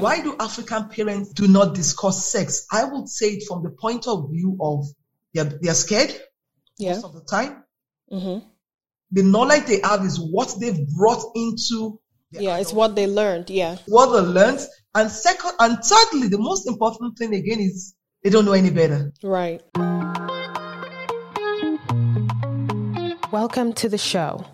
[0.00, 2.66] Why do African parents do not discuss sex?
[2.70, 4.86] I would say it from the point of view of
[5.34, 6.14] they're, they're scared
[6.78, 6.92] Yeah.
[6.94, 7.64] most of the time.
[8.12, 8.46] Mm-hmm.
[9.10, 11.98] The knowledge they have is what they've brought into
[12.30, 13.50] their Yeah, it's what they learned.
[13.50, 13.78] Yeah.
[13.86, 14.60] what they learned.
[14.94, 19.12] And second, and thirdly, the most important thing again is they don't know any better.
[19.24, 19.62] Right.
[23.32, 24.46] Welcome to the show.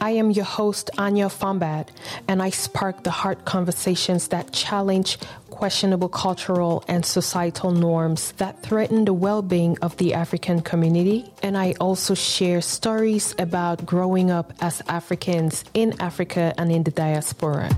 [0.00, 1.88] I am your host, Anya Fombad,
[2.28, 5.18] and I spark the heart conversations that challenge
[5.50, 11.30] questionable cultural and societal norms that threaten the well being of the African community.
[11.42, 16.90] And I also share stories about growing up as Africans in Africa and in the
[16.90, 17.70] diaspora.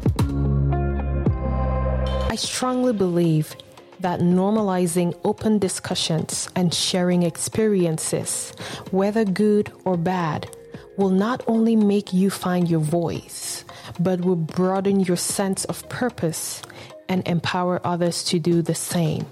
[2.30, 3.54] I strongly believe
[4.00, 8.52] that normalizing open discussions and sharing experiences,
[8.90, 10.48] whether good or bad,
[10.96, 13.64] will not only make you find your voice,
[14.00, 16.62] but will broaden your sense of purpose
[17.08, 19.26] and empower others to do the same.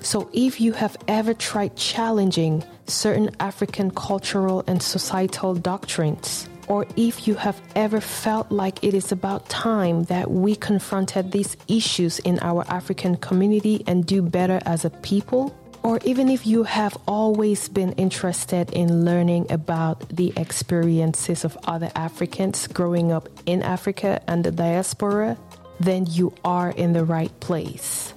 [0.00, 7.28] So, if you have ever tried challenging certain African cultural and societal doctrines, or if
[7.28, 12.38] you have ever felt like it is about time that we confronted these issues in
[12.40, 15.54] our African community and do better as a people,
[15.86, 21.88] or even if you have always been interested in learning about the experiences of other
[21.94, 25.38] Africans growing up in Africa and the diaspora,
[25.78, 28.12] then you are in the right place.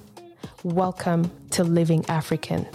[0.64, 2.66] Welcome to Living African.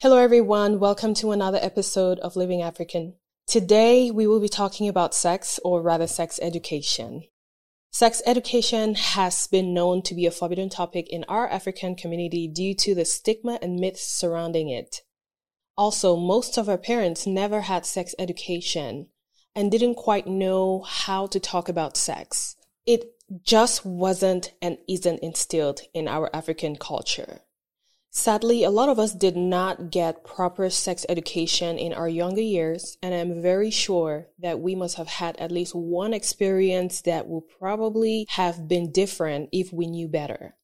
[0.00, 0.78] Hello, everyone.
[0.78, 3.16] Welcome to another episode of Living African.
[3.46, 7.24] Today, we will be talking about sex, or rather, sex education.
[7.98, 12.74] Sex education has been known to be a forbidden topic in our African community due
[12.74, 15.00] to the stigma and myths surrounding it.
[15.78, 19.06] Also, most of our parents never had sex education
[19.54, 22.56] and didn't quite know how to talk about sex.
[22.84, 27.40] It just wasn't and isn't instilled in our African culture.
[28.16, 32.96] Sadly, a lot of us did not get proper sex education in our younger years,
[33.02, 37.42] and I'm very sure that we must have had at least one experience that will
[37.42, 40.56] probably have been different if we knew better.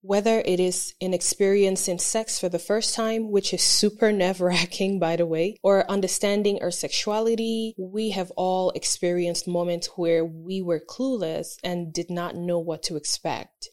[0.00, 5.16] Whether it is in sex for the first time, which is super nerve wracking, by
[5.16, 11.58] the way, or understanding our sexuality, we have all experienced moments where we were clueless
[11.62, 13.68] and did not know what to expect.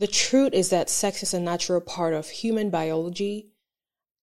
[0.00, 3.50] The truth is that sex is a natural part of human biology,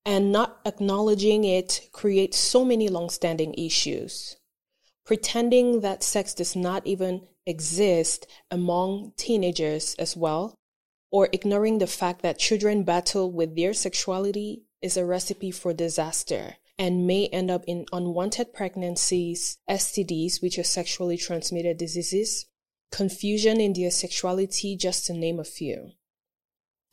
[0.03, 4.38] and not acknowledging it creates so many long-standing issues.
[5.05, 10.55] Pretending that sex does not even exist among teenagers as well,
[11.11, 16.55] or ignoring the fact that children battle with their sexuality is a recipe for disaster
[16.79, 22.47] and may end up in unwanted pregnancies, STDs, which are sexually transmitted diseases,
[22.92, 25.92] confusion in their sexuality, just to name a few.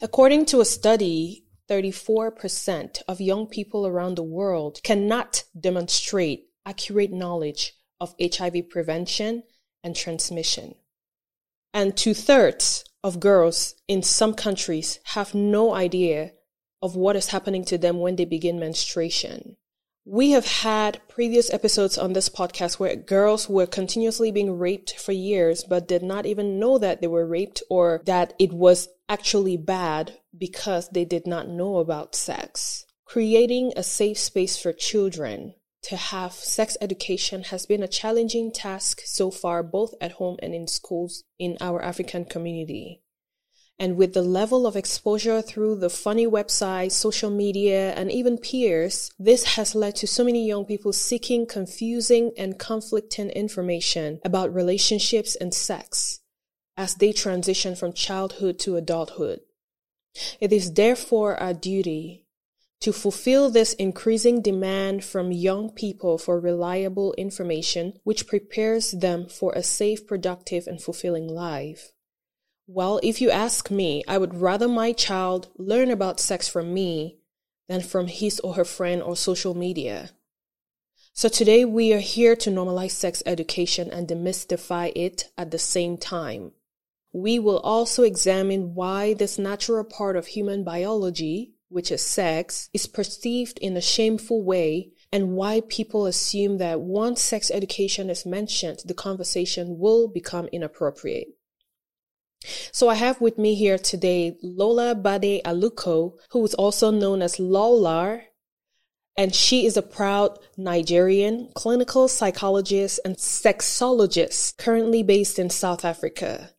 [0.00, 7.75] According to a study, 34% of young people around the world cannot demonstrate accurate knowledge
[8.00, 9.44] of HIV prevention
[9.82, 10.75] and transmission.
[11.72, 16.32] And two thirds of girls in some countries have no idea
[16.82, 19.56] of what is happening to them when they begin menstruation.
[20.06, 25.12] We have had previous episodes on this podcast where girls were continuously being raped for
[25.12, 29.56] years, but did not even know that they were raped or that it was actually
[29.56, 32.84] bad because they did not know about sex.
[33.06, 35.54] Creating a safe space for children
[35.84, 40.54] to have sex education has been a challenging task so far, both at home and
[40.54, 43.00] in schools in our African community.
[43.78, 49.12] And with the level of exposure through the funny websites, social media, and even peers,
[49.18, 55.34] this has led to so many young people seeking confusing and conflicting information about relationships
[55.34, 56.20] and sex
[56.76, 59.40] as they transition from childhood to adulthood.
[60.40, 62.24] It is therefore our duty
[62.80, 69.52] to fulfill this increasing demand from young people for reliable information which prepares them for
[69.54, 71.94] a safe, productive, and fulfilling life.
[72.66, 77.19] Well, if you ask me, I would rather my child learn about sex from me
[77.69, 80.12] than from his or her friend or social media.
[81.12, 85.99] So today we are here to normalize sex education and demystify it at the same
[85.99, 86.52] time.
[87.12, 92.87] We will also examine why this natural part of human biology, which is sex, is
[92.87, 98.81] perceived in a shameful way and why people assume that once sex education is mentioned,
[98.87, 101.28] the conversation will become inappropriate.
[102.73, 107.37] So I have with me here today Lola Bade Aluko, who is also known as
[107.37, 108.23] Lolar,
[109.17, 116.50] and she is a proud Nigerian clinical psychologist and sexologist currently based in South Africa.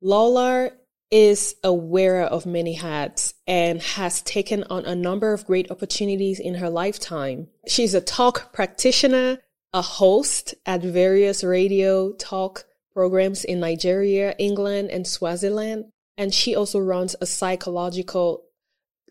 [0.00, 0.70] Lola
[1.10, 6.40] is a wearer of many hats and has taken on a number of great opportunities
[6.40, 7.48] in her lifetime.
[7.68, 9.38] She's a talk practitioner,
[9.72, 12.64] a host at various radio talk
[12.96, 15.84] programs in Nigeria, England, and Swaziland.
[16.16, 18.44] And she also runs a psychological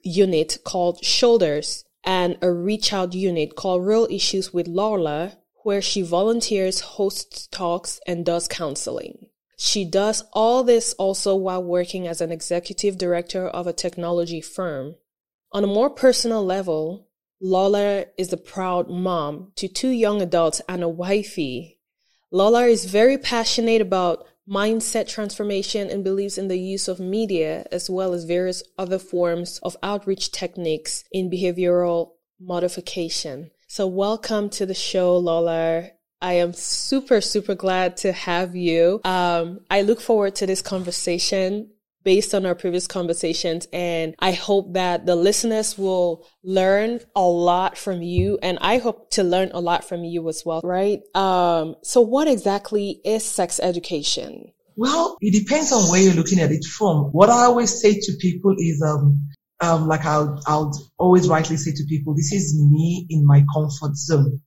[0.02, 6.02] unit called Shoulders and a reach out unit called Real Issues with Lola, where she
[6.02, 9.28] volunteers, hosts talks, and does counseling.
[9.56, 14.96] She does all this also while working as an executive director of a technology firm.
[15.52, 17.08] On a more personal level,
[17.40, 21.75] Lola is a proud mom to two young adults and a wifey.
[22.32, 27.90] Lola is very passionate about mindset transformation and believes in the use of media as
[27.90, 33.52] well as various other forms of outreach techniques in behavioral modification.
[33.68, 35.92] So welcome to the show, Lola.
[36.22, 39.02] I am super, super glad to have you.
[39.04, 41.70] Um, I look forward to this conversation
[42.06, 43.68] based on our previous conversations.
[43.74, 48.40] And I hope that the listeners will learn a lot from you.
[48.42, 51.02] And I hope to learn a lot from you as well, right?
[51.14, 54.54] Um, so what exactly is sex education?
[54.78, 57.06] Well, it depends on where you're looking at it from.
[57.12, 59.30] What I always say to people is, um,
[59.60, 63.96] um, like I'll, I'll always rightly say to people, this is me in my comfort
[63.96, 64.42] zone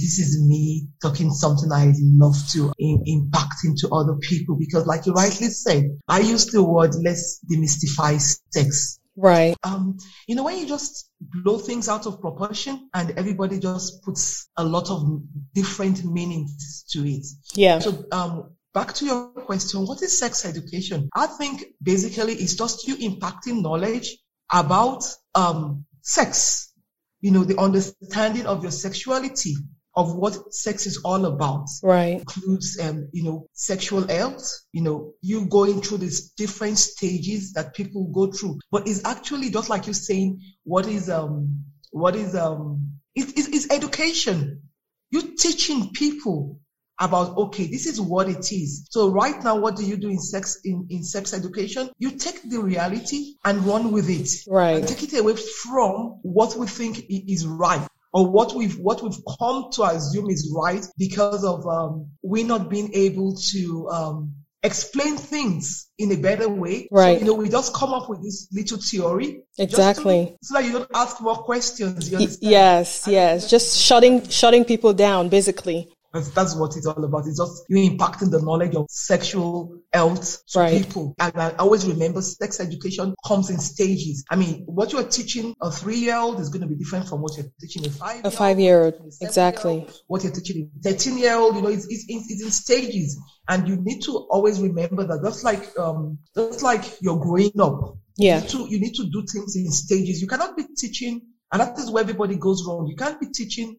[0.00, 5.06] this is me talking something I love to in, impact into other people because like
[5.06, 8.98] you rightly said, I use the word let's demystify sex.
[9.16, 9.54] Right.
[9.62, 14.48] Um, you know, when you just blow things out of proportion and everybody just puts
[14.56, 15.22] a lot of
[15.54, 17.26] different meanings to it.
[17.54, 17.78] Yeah.
[17.80, 21.10] So, um, back to your question, what is sex education?
[21.14, 24.16] I think basically it's just you impacting knowledge
[24.50, 25.04] about,
[25.34, 26.72] um, sex.
[27.20, 29.54] You know, the understanding of your sexuality,
[29.94, 31.68] of what sex is all about.
[31.82, 32.18] Right.
[32.18, 34.42] Includes, um, you know, sexual health,
[34.72, 38.58] you know, you going through these different stages that people go through.
[38.70, 43.54] But it's actually just like you're saying, what is, um, what is, um, it, it,
[43.54, 44.62] it's education.
[45.10, 46.58] You're teaching people
[46.98, 50.18] about okay this is what it is so right now what do you do in
[50.18, 55.02] sex in, in sex education you take the reality and run with it right take
[55.02, 59.82] it away from what we think is right or what we've what we've come to
[59.84, 66.12] assume is right because of um, we not being able to um, explain things in
[66.12, 66.88] a better way.
[66.90, 67.18] Right.
[67.18, 69.42] So, you know, we just come up with this little theory.
[69.58, 70.26] Exactly.
[70.26, 72.10] To, so that you don't ask more questions.
[72.40, 73.50] yes, yes.
[73.50, 75.88] Just shutting shutting people down, basically.
[76.12, 77.26] That's, that's what it's all about.
[77.26, 80.82] It's just you impacting the knowledge of sexual health to right.
[80.82, 81.14] people.
[81.18, 84.22] And I always remember sex education comes in stages.
[84.28, 87.46] I mean, what you're teaching a three-year-old is going to be different from what you're
[87.60, 88.24] teaching a five.
[88.24, 89.88] A five-year-old, exactly.
[90.06, 93.18] What you're teaching a thirteen-year-old, you know, it's, it's, it's in stages,
[93.48, 95.22] and you need to always remember that.
[95.22, 97.96] That's like um, that's like you're growing up.
[98.18, 98.36] Yeah.
[98.36, 100.20] You need to, you need to do things in stages.
[100.20, 102.86] You cannot be teaching, and that is where everybody goes wrong.
[102.86, 103.76] You can't be teaching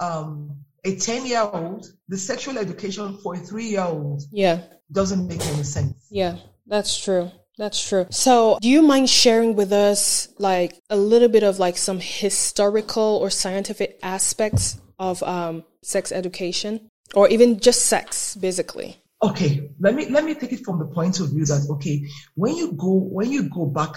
[0.00, 4.62] um a 10 year old, the sexual education for a three year old yeah.
[4.90, 6.06] doesn't make any sense.
[6.10, 6.36] Yeah,
[6.66, 7.30] that's true.
[7.58, 8.06] That's true.
[8.10, 13.18] So, do you mind sharing with us like a little bit of like some historical
[13.20, 18.96] or scientific aspects of um, sex education or even just sex basically?
[19.22, 22.04] Okay, let me let me take it from the point of view that okay,
[22.34, 23.94] when you go when you go back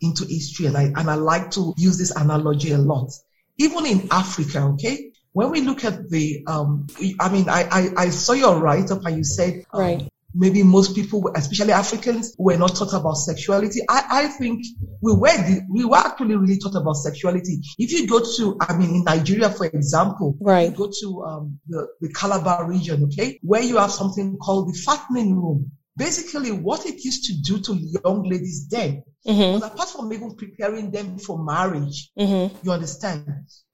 [0.00, 3.10] into history and I and I like to use this analogy a lot.
[3.58, 5.09] Even in Africa, okay?
[5.32, 6.86] When we look at the, um,
[7.18, 10.08] I mean, I, I, I saw your write up and you said, um, right.
[10.32, 13.80] Maybe most people, especially Africans, were not taught about sexuality.
[13.88, 14.64] I, I think
[15.00, 17.58] we were, the, we were actually really taught about sexuality.
[17.78, 20.72] If you go to, I mean, in Nigeria, for example, right.
[20.72, 25.34] go to um, the, the Calabar region, okay, where you have something called the fattening
[25.34, 25.72] room.
[25.96, 29.64] Basically, what it used to do to young ladies then, mm-hmm.
[29.64, 32.56] apart from even preparing them for marriage, mm-hmm.
[32.62, 33.26] you understand,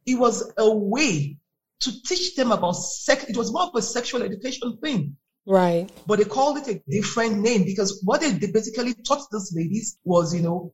[0.06, 1.36] it was a way
[1.80, 3.24] to teach them about sex.
[3.24, 5.16] It was more of a sexual education thing.
[5.46, 5.88] Right.
[6.06, 10.34] But they called it a different name because what they basically taught these ladies was,
[10.34, 10.72] you know,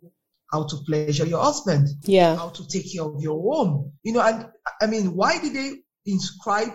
[0.50, 1.88] how to pleasure your husband.
[2.04, 2.36] Yeah.
[2.36, 3.92] How to take care of your home.
[4.02, 4.48] You know, and
[4.80, 5.72] I mean, why did they
[6.06, 6.70] inscribe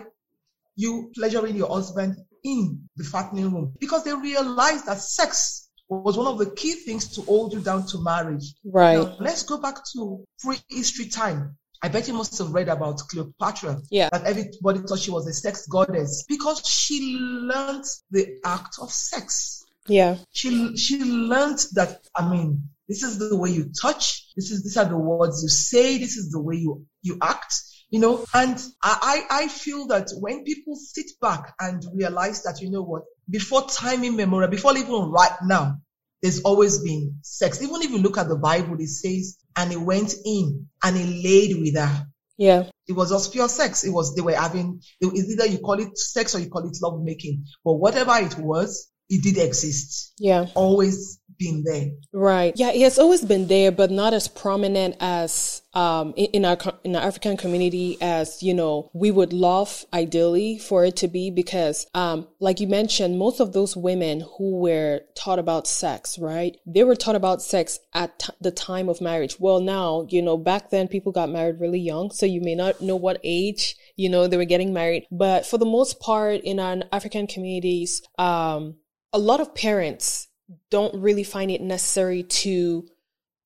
[0.76, 3.74] you pleasuring your husband in the fattening room?
[3.80, 7.86] Because they realized that sex was one of the key things to hold you down
[7.86, 8.54] to marriage.
[8.64, 8.96] Right.
[8.96, 11.56] Now, let's go back to prehistory time.
[11.80, 13.80] I bet you must have read about Cleopatra.
[13.90, 14.08] Yeah.
[14.10, 19.64] That everybody thought she was a sex goddess because she learned the act of sex.
[19.86, 20.16] Yeah.
[20.32, 24.76] She she learned that I mean, this is the way you touch, this is these
[24.76, 27.54] are the words you say, this is the way you you act.
[27.90, 32.70] you know, and I, I feel that when people sit back and realize that, you
[32.70, 35.78] know what, before time immemorial, before even right now,
[36.22, 37.62] there's always been sex.
[37.62, 41.22] Even if you look at the Bible, it says, and he went in and he
[41.22, 42.06] laid with her.
[42.36, 42.64] Yeah.
[42.86, 43.84] It was just pure sex.
[43.84, 46.76] It was, they were having, it's either you call it sex or you call it
[46.82, 47.44] love making.
[47.64, 50.12] But whatever it was, it did exist.
[50.18, 50.46] Yeah.
[50.54, 51.90] Always been there.
[52.12, 52.52] Right.
[52.56, 56.58] Yeah, it has always been there, but not as prominent as um, in, in, our
[56.82, 61.30] in our African community as you know we would love ideally for it to be
[61.30, 66.56] because, um, like you mentioned, most of those women who were taught about sex, right?
[66.66, 69.38] They were taught about sex at t- the time of marriage.
[69.38, 72.80] Well, now you know back then people got married really young, so you may not
[72.80, 76.58] know what age you know they were getting married, but for the most part in
[76.58, 78.76] our African communities, um,
[79.12, 80.27] a lot of parents
[80.70, 82.86] don't really find it necessary to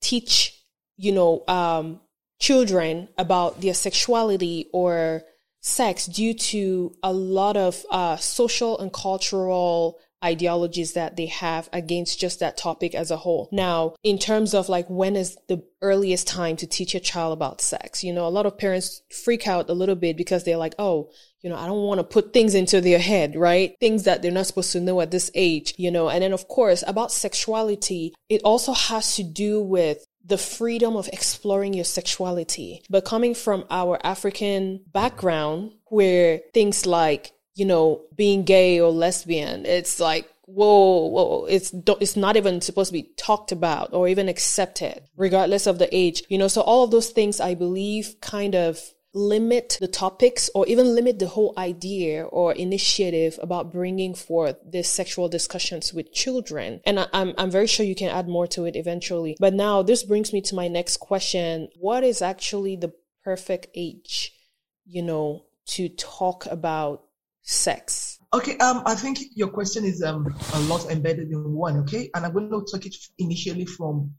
[0.00, 0.62] teach,
[0.96, 2.00] you know, um,
[2.40, 5.22] children about their sexuality or
[5.60, 12.20] sex due to a lot of uh, social and cultural ideologies that they have against
[12.20, 13.48] just that topic as a whole.
[13.52, 17.60] Now, in terms of like when is the earliest time to teach a child about
[17.60, 20.74] sex, you know, a lot of parents freak out a little bit because they're like,
[20.78, 21.10] oh,
[21.40, 23.74] you know, I don't want to put things into their head, right?
[23.80, 26.08] Things that they're not supposed to know at this age, you know.
[26.08, 31.08] And then, of course, about sexuality, it also has to do with the freedom of
[31.08, 32.82] exploring your sexuality.
[32.88, 39.66] But coming from our African background, where things like, you know, being gay or lesbian,
[39.66, 44.28] it's like, whoa, whoa, it's it's not even supposed to be talked about or even
[44.28, 46.22] accepted, regardless of the age.
[46.28, 48.80] You know, so all of those things I believe kind of
[49.14, 54.88] limit the topics or even limit the whole idea or initiative about bringing forth these
[54.88, 56.80] sexual discussions with children.
[56.86, 59.36] And I, I'm, I'm very sure you can add more to it eventually.
[59.38, 61.68] But now this brings me to my next question.
[61.78, 64.32] What is actually the perfect age,
[64.86, 67.04] you know, to talk about
[67.42, 68.18] sex?
[68.32, 72.10] Okay, um, I think your question is um a lot embedded in one, okay?
[72.14, 74.14] And I'm going to take it initially from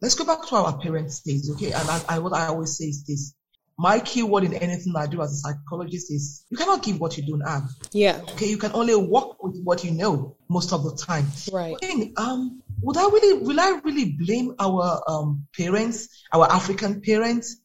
[0.00, 1.72] let's go back to our parents' days, okay?
[1.72, 3.34] And I, I what I always say is this:
[3.78, 7.26] my keyword in anything I do as a psychologist is you cannot give what you
[7.26, 7.68] don't have.
[7.92, 8.20] Yeah.
[8.32, 11.26] Okay, you can only work with what you know most of the time.
[11.52, 11.76] Right.
[11.80, 17.56] Then, um, would I really, will I really blame our um, parents, our African parents?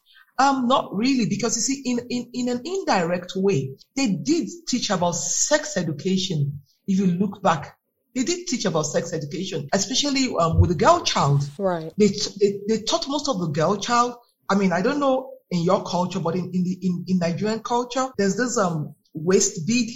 [0.42, 3.60] Um, not really, because you see, in, in, in an indirect way,
[3.96, 6.62] they did teach about sex education.
[6.88, 7.78] If you look back,
[8.16, 11.48] they did teach about sex education, especially um, with the girl child.
[11.60, 11.94] Right.
[11.98, 12.08] They,
[12.40, 14.16] they, they taught most of the girl child.
[14.50, 15.18] I mean, I don't know
[15.52, 19.68] in your culture, but in, in the in, in Nigerian culture, there's this um waist
[19.68, 19.90] bead.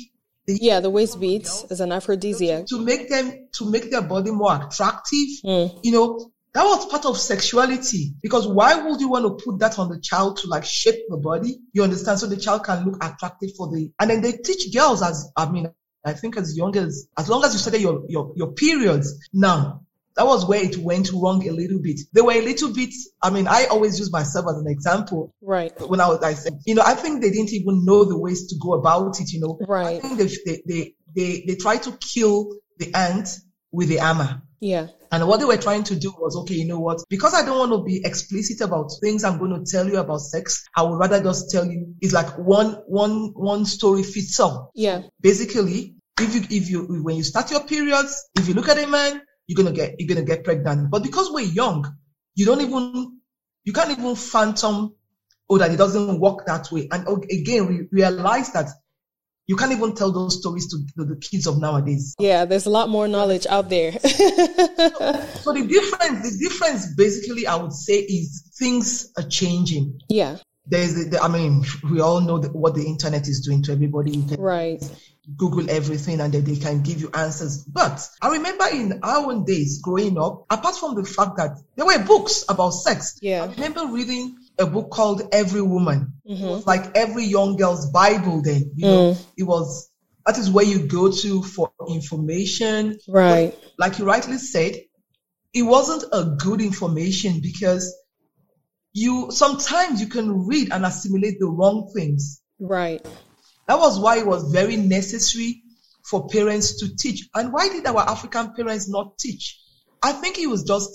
[0.48, 4.56] Yeah, the waist beads as an aphrodisiac to make them to make their body more
[4.56, 5.30] attractive.
[5.44, 5.80] Mm.
[5.84, 9.78] You know, that was part of sexuality because why would you want to put that
[9.78, 11.60] on the child to like shape the body?
[11.74, 12.18] You understand?
[12.18, 15.52] So the child can look attractive for the and then they teach girls as I
[15.52, 15.70] mean
[16.06, 19.28] I think as young as as long as you started your your, your periods.
[19.34, 19.82] Now
[20.16, 22.00] that was where it went wrong a little bit.
[22.14, 25.34] They were a little bit, I mean, I always use myself as an example.
[25.42, 25.74] Right.
[25.90, 28.48] When I was, I said, you know, I think they didn't even know the ways
[28.48, 29.60] to go about it, you know.
[29.68, 29.98] Right.
[29.98, 33.28] I think they, they, they, they, they tried to kill the ant
[33.76, 34.42] with the hammer.
[34.60, 34.88] Yeah.
[35.12, 37.04] And what they were trying to do was, okay, you know what?
[37.10, 40.22] Because I don't want to be explicit about things I'm going to tell you about
[40.22, 44.72] sex, I would rather just tell you it's like one, one, one story fits all.
[44.74, 45.04] Yeah.
[45.22, 48.88] Basically, if you, if you, when you start your periods, if you look at a
[48.88, 50.90] man, you're gonna get you're gonna get pregnant.
[50.90, 51.86] But because we're young,
[52.36, 53.20] you don't even
[53.64, 54.96] you can't even phantom
[55.50, 56.88] oh that it doesn't work that way.
[56.92, 58.70] And oh, again, we realize that
[59.48, 62.16] you can't even tell those stories to the, the kids of nowadays.
[62.20, 63.92] Yeah, there's a lot more knowledge out there.
[63.94, 70.00] so, so the difference, the difference basically, I would say, is things are changing.
[70.10, 70.38] Yeah.
[70.68, 74.18] There's, the, I mean, we all know what the internet is doing to everybody.
[74.38, 74.82] Right
[75.38, 77.64] Google everything and then they can give you answers.
[77.64, 81.86] But I remember in our own days growing up, apart from the fact that there
[81.86, 83.44] were books about sex, yeah.
[83.44, 86.14] I remember reading a book called Every Woman.
[86.28, 86.68] Mm-hmm.
[86.68, 88.72] like every young girl's Bible then.
[88.76, 89.26] You know, mm.
[89.38, 89.92] it was
[90.26, 92.98] that is where you go to for information.
[93.08, 93.52] Right.
[93.52, 94.74] But like you rightly said,
[95.54, 97.96] it wasn't a good information because
[98.92, 102.42] you sometimes you can read and assimilate the wrong things.
[102.60, 103.06] Right.
[103.68, 105.62] That was why it was very necessary
[106.04, 107.30] for parents to teach.
[107.36, 109.60] And why did our African parents not teach?
[110.02, 110.92] I think it was just,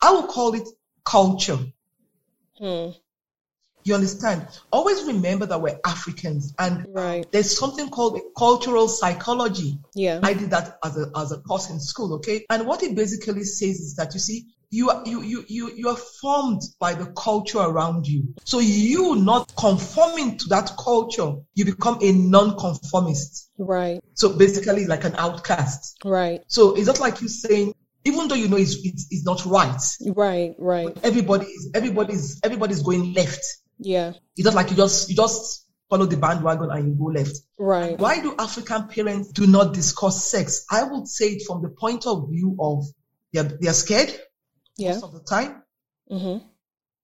[0.00, 0.68] I would call it
[1.04, 1.58] culture.
[2.58, 2.90] Hmm.
[3.84, 4.48] You understand?
[4.72, 7.30] Always remember that we're Africans and right.
[7.32, 9.78] there's something called cultural psychology.
[9.94, 10.20] Yeah.
[10.22, 12.46] I did that as a, as a course in school, okay?
[12.48, 15.88] And what it basically says is that you see, you are you, you you you
[15.88, 18.34] are formed by the culture around you.
[18.44, 23.50] So you not conforming to that culture, you become a non-conformist.
[23.56, 24.00] Right.
[24.14, 25.98] So basically like an outcast.
[26.04, 26.42] Right.
[26.48, 29.80] So it's not like you saying, even though you know it's, it's, it's not right.
[30.14, 30.54] Right.
[30.58, 30.96] Right.
[31.02, 33.44] Everybody is everybody's everybody's going left.
[33.78, 34.12] Yeah.
[34.36, 37.36] It's not like you just you just follow the bandwagon and you go left.
[37.58, 37.98] Right.
[37.98, 40.64] Why do African parents do not discuss sex?
[40.70, 42.84] I would say it from the point of view of
[43.32, 44.12] they're, they're scared
[44.76, 44.92] Yeah.
[44.92, 45.62] most of the time.
[46.10, 46.46] Mm-hmm.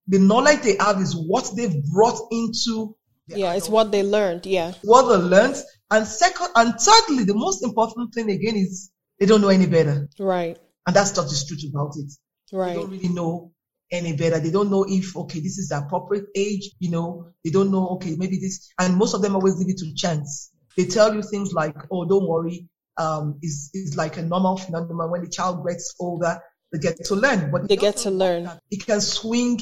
[0.07, 2.95] The knowledge they have is what they've brought into
[3.27, 3.53] Yeah.
[3.53, 4.45] It's what they learned.
[4.45, 4.73] Yeah.
[4.83, 5.55] what they learned.
[5.89, 10.09] And second, and thirdly, the most important thing again is they don't know any better.
[10.17, 10.57] Right.
[10.87, 12.11] And that's just the truth about it.
[12.55, 12.73] Right.
[12.75, 13.51] They don't really know
[13.91, 14.39] any better.
[14.39, 17.89] They don't know if, okay, this is the appropriate age, you know, they don't know,
[17.89, 20.51] okay, maybe this, and most of them always leave it to chance.
[20.77, 25.11] They tell you things like, oh, don't worry, um, is is like a normal phenomenon.
[25.11, 26.39] When the child gets older,
[26.71, 27.51] they get to learn.
[27.51, 28.49] But it They get to learn.
[28.69, 29.59] It can swing,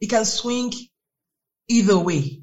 [0.00, 0.72] it can swing
[1.68, 2.42] either way.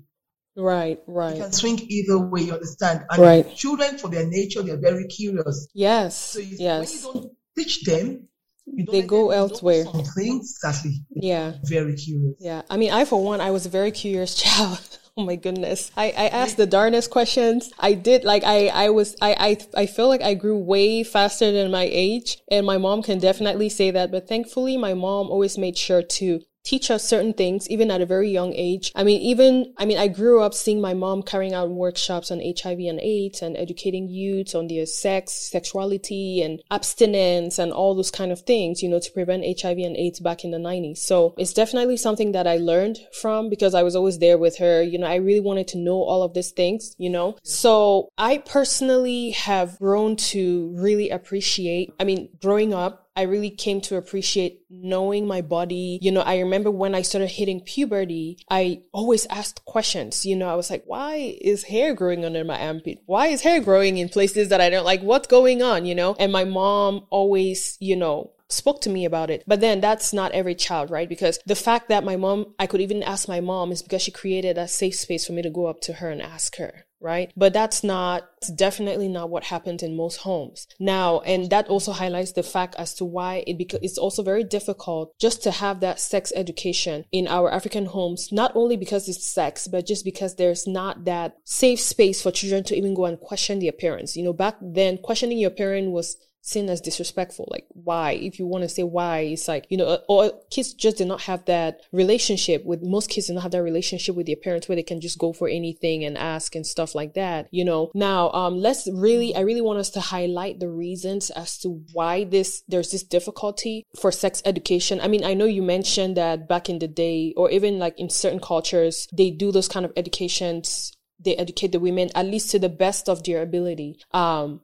[0.56, 0.98] Right.
[0.98, 1.38] It Right.
[1.38, 3.06] can swing either way, you understand?
[3.12, 3.56] And Right.
[3.56, 5.68] children, for their nature, they're very curious.
[5.74, 6.16] Yes.
[6.16, 7.04] So if, Yes.
[7.04, 8.28] when you don't teach them,
[8.68, 9.86] They go elsewhere.
[9.86, 10.94] Some things, exactly.
[11.12, 11.54] Yeah.
[11.64, 12.36] Very curious.
[12.40, 12.64] Yeah.
[12.70, 15.00] I mean, I, for one, I was a very curious child.
[15.18, 15.92] Oh my goodness.
[15.96, 17.72] I, I asked the darnest questions.
[17.80, 21.52] I did like, I, I was, I, I, I feel like I grew way faster
[21.54, 24.12] than my age and my mom can definitely say that.
[24.12, 28.06] But thankfully, my mom always made sure to teach us certain things, even at a
[28.06, 28.92] very young age.
[28.96, 32.42] I mean, even, I mean, I grew up seeing my mom carrying out workshops on
[32.42, 38.12] HIV and AIDS and educating youths on their sex, sexuality and abstinence and all those
[38.12, 40.98] kind of things, you know, to prevent HIV and AIDS back in the 90s.
[40.98, 44.82] So it's definitely something that I learned from because I was always there with her.
[44.82, 47.38] You know, I really wanted to know all of these things, you know.
[47.44, 53.82] So I personally have grown to really appreciate, I mean, growing up, I really came
[53.82, 56.00] to appreciate knowing my body.
[56.02, 60.26] You know, I remember when I started hitting puberty, I always asked questions.
[60.26, 63.00] You know, I was like, why is hair growing under my armpit?
[63.06, 65.02] Why is hair growing in places that I don't like?
[65.02, 65.86] What's going on?
[65.86, 69.44] You know, and my mom always, you know, spoke to me about it.
[69.48, 71.10] But then that's not every child, right?
[71.10, 74.12] Because the fact that my mom, I could even ask my mom is because she
[74.12, 76.86] created a safe space for me to go up to her and ask her.
[77.02, 77.32] Right.
[77.36, 80.68] But that's not, it's definitely not what happens in most homes.
[80.80, 84.44] Now, and that also highlights the fact as to why it beca- it's also very
[84.44, 89.26] difficult just to have that sex education in our African homes, not only because it's
[89.26, 93.20] sex, but just because there's not that safe space for children to even go and
[93.20, 94.16] question their parents.
[94.16, 97.48] You know, back then, questioning your parent was seen as disrespectful.
[97.50, 98.12] Like, why?
[98.12, 101.22] If you want to say why, it's like, you know, or kids just did not
[101.22, 104.76] have that relationship with, most kids do not have that relationship with their parents where
[104.76, 107.92] they can just go for anything and ask and stuff like that, you know.
[107.96, 112.24] Now, um, let's really, I really want us to highlight the reasons as to why
[112.26, 115.02] this, there's this difficulty for sex education.
[115.02, 118.10] I mean, I know you mentioned that back in the day, or even like in
[118.10, 122.60] certain cultures, they do those kind of educations they educate the women at least to
[122.60, 124.00] the best of their ability.
[124.12, 124.62] Um,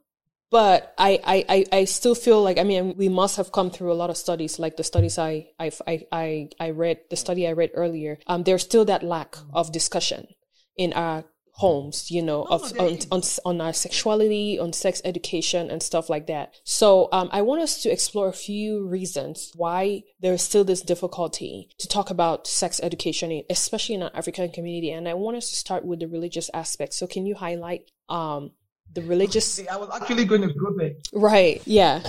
[0.52, 3.90] but I, I, I, I still feel like I mean we must have come through
[3.90, 5.72] a lot of studies like the studies I I,
[6.12, 10.28] I, I, read the study I read earlier um there's still that lack of discussion
[10.76, 15.70] in our homes you know No, of on, on on our sexuality on sex education
[15.70, 16.54] and stuff like that.
[16.64, 21.68] So um I want us to explore a few reasons why there's still this difficulty
[21.78, 24.90] to talk about sex education especially in our African community.
[24.90, 26.92] And I want us to start with the religious aspect.
[26.94, 28.52] So can you highlight um
[28.94, 30.92] the religious See, I was actually going to go there.
[31.12, 31.62] Right.
[31.64, 32.02] Yeah.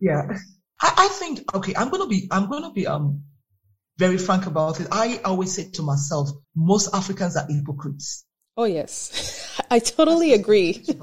[0.00, 0.22] Yeah.
[0.80, 3.24] I, I think okay, I'm gonna be I'm gonna be um
[3.96, 4.86] very frank about it.
[4.92, 8.24] I always say to myself, most Africans are hypocrites.
[8.56, 9.60] Oh yes.
[9.70, 10.84] I totally agree.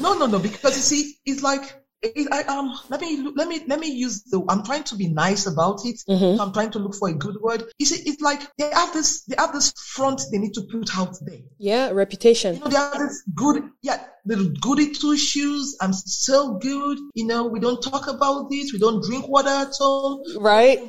[0.00, 1.82] No, no, no, because you see, it's like
[2.14, 5.08] it, I, um let me let me let me use the I'm trying to be
[5.08, 5.96] nice about it.
[6.08, 6.38] Mhm.
[6.40, 7.64] I'm trying to look for a good word.
[7.78, 10.96] You see, it's like they have this they have this front they need to put
[10.96, 11.40] out there.
[11.58, 12.58] Yeah, You reputation.
[12.58, 15.76] know, they have this good, yeah, little goody two shoes.
[15.80, 16.98] I'm so good.
[17.14, 18.72] You know, we don't talk about this.
[18.72, 20.22] We don't drink water at all.
[20.38, 20.80] Right.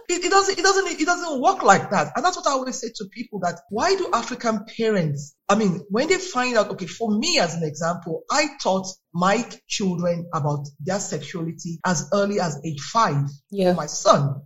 [0.10, 0.58] it, it doesn't.
[0.58, 0.88] It doesn't.
[1.02, 2.12] It doesn't work like that.
[2.16, 5.36] And that's what I always say to people: that why do African parents?
[5.50, 8.88] I mean, when they find out, okay, for me as an example, I taught
[9.18, 13.26] my children about their sexuality as early as age five.
[13.50, 13.74] Yeah.
[13.74, 14.42] My son,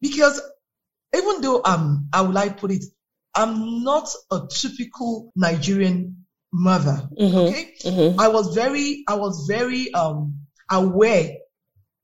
[0.00, 0.40] because
[1.14, 2.84] even though um, how will I put it?
[3.34, 7.08] I'm not a typical Nigerian mother.
[7.20, 7.48] Mhm.
[7.48, 8.14] Okay, Mhm.
[8.18, 11.36] I was very, I was very um aware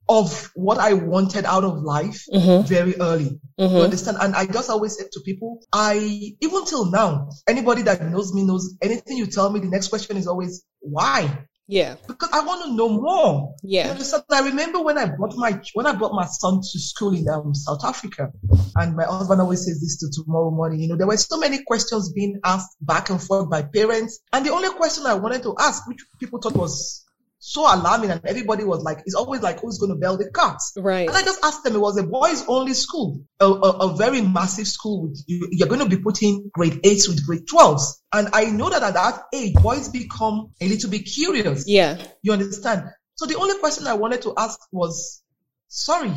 [0.09, 2.65] of what I wanted out of life Mhm.
[2.67, 3.39] very early.
[3.57, 3.83] You Mhm.
[3.83, 4.17] understand?
[4.21, 8.43] And I just always said to people, I even till now, anybody that knows me
[8.43, 11.47] knows anything you tell me, the next question is always why.
[11.67, 11.95] Yeah.
[12.07, 13.55] Because I want to know more.
[13.63, 13.95] Yeah.
[14.29, 17.55] I remember when I brought my when I brought my son to school in um,
[17.55, 18.31] South Africa,
[18.75, 20.81] and my husband always says this to tomorrow morning.
[20.81, 24.45] You know, there were so many questions being asked back and forth by parents, and
[24.45, 27.02] the only question I wanted to ask, which people thought was
[27.45, 30.71] so alarming and everybody was like, it's always like, who's going to bail the cats?
[30.77, 31.09] Right.
[31.09, 34.21] And I just asked them, it was a boys only school, a, a, a very
[34.21, 35.09] massive school.
[35.09, 37.99] With, you, you're going to be putting grade eights with grade 12s.
[38.13, 41.67] And I know that at that age, boys become a little bit curious.
[41.67, 42.01] Yeah.
[42.21, 42.85] You understand?
[43.15, 45.21] So the only question I wanted to ask was,
[45.67, 46.13] sorry,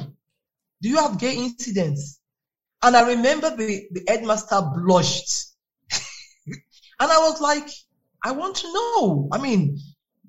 [0.80, 2.20] do you have gay incidents?
[2.84, 5.48] And I remember the, the headmaster blushed.
[6.46, 6.60] and
[7.00, 7.68] I was like,
[8.22, 9.28] I want to know.
[9.32, 9.80] I mean,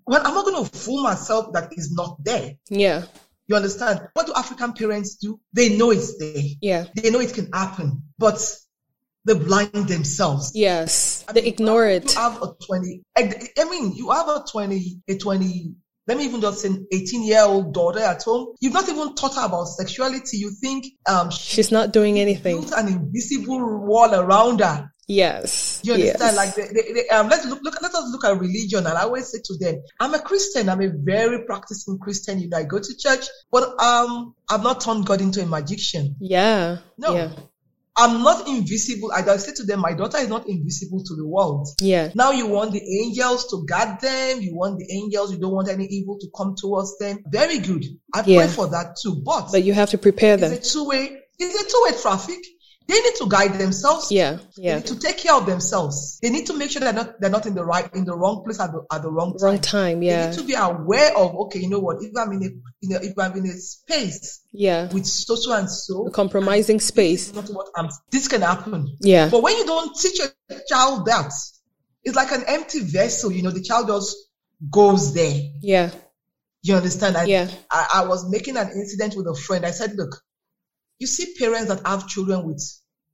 [0.07, 2.53] well, I'm not going to fool myself that it's not there.
[2.69, 3.03] Yeah.
[3.47, 4.01] You understand?
[4.13, 5.39] What do African parents do?
[5.53, 6.43] They know it's there.
[6.61, 6.85] Yeah.
[6.95, 8.39] They know it can happen, but
[9.25, 10.51] they blind themselves.
[10.55, 11.23] Yes.
[11.27, 12.13] I They mean, ignore you it.
[12.15, 13.23] You have a 20, I
[13.69, 15.75] mean, you have a 20, a 20,
[16.07, 18.53] let me even just say 18 year old daughter at home.
[18.61, 20.37] You've not even taught her about sexuality.
[20.37, 22.61] You think, um, She's not doing anything.
[22.61, 24.89] built an invisible wall around her.
[25.07, 25.79] Yes.
[25.83, 26.19] You understand?
[26.19, 26.35] Yes.
[26.35, 28.79] Like, they, they, they, um, let's look, look, let us look at religion.
[28.85, 30.67] And I always say to them, I'm a Christian.
[30.69, 32.39] I'm a very practicing Christian.
[32.39, 36.15] You know, I go to church, but um, I've not turned God into a magician.
[36.19, 36.77] yeah.
[36.97, 37.15] No.
[37.15, 37.31] Yeah.
[37.99, 39.11] I'm not invisible.
[39.11, 41.67] I I say to them, my daughter is not invisible to the world.
[41.81, 42.11] Yeah.
[42.13, 44.39] Now you want the angels to guard them.
[44.39, 45.31] You want the angels.
[45.31, 47.23] You don't want any evil to come towards them.
[47.31, 47.83] Very good.
[48.13, 48.45] I Yeah.
[48.45, 49.19] pray for that too.
[49.25, 50.53] But, But you have to prepare them.
[50.53, 51.17] it's a two-way.
[51.39, 52.37] It's a two-way traffic.
[52.87, 54.11] They need to guide themselves.
[54.11, 54.37] Yeah.
[54.55, 54.79] Yeah.
[54.79, 56.19] to take care of themselves.
[56.21, 58.43] They need to make sure they're not they're not in the right in the wrong
[58.45, 59.45] place at the at the wrong time.
[59.45, 59.99] Wrong time.
[59.99, 61.97] They need to be aware of okay, you know what?
[62.01, 64.87] If I'm in a, in a if I'm in a space Yeah.
[64.93, 67.33] with so so and so, A compromising space.
[67.33, 67.89] not what I'm.
[68.09, 68.95] This can happen.
[69.01, 69.29] Yeah.
[69.29, 71.31] But when you don't teach a child that,
[72.05, 73.31] it's like an empty vessel.
[73.33, 74.15] You know, the child just
[74.71, 75.41] goes there.
[75.61, 75.91] Yeah.
[76.63, 77.17] You understand?
[77.17, 77.49] I, Yeah.
[77.69, 79.65] I, I was making an incident with a friend.
[79.65, 80.21] I said, look,
[80.99, 82.63] you see parents that have children with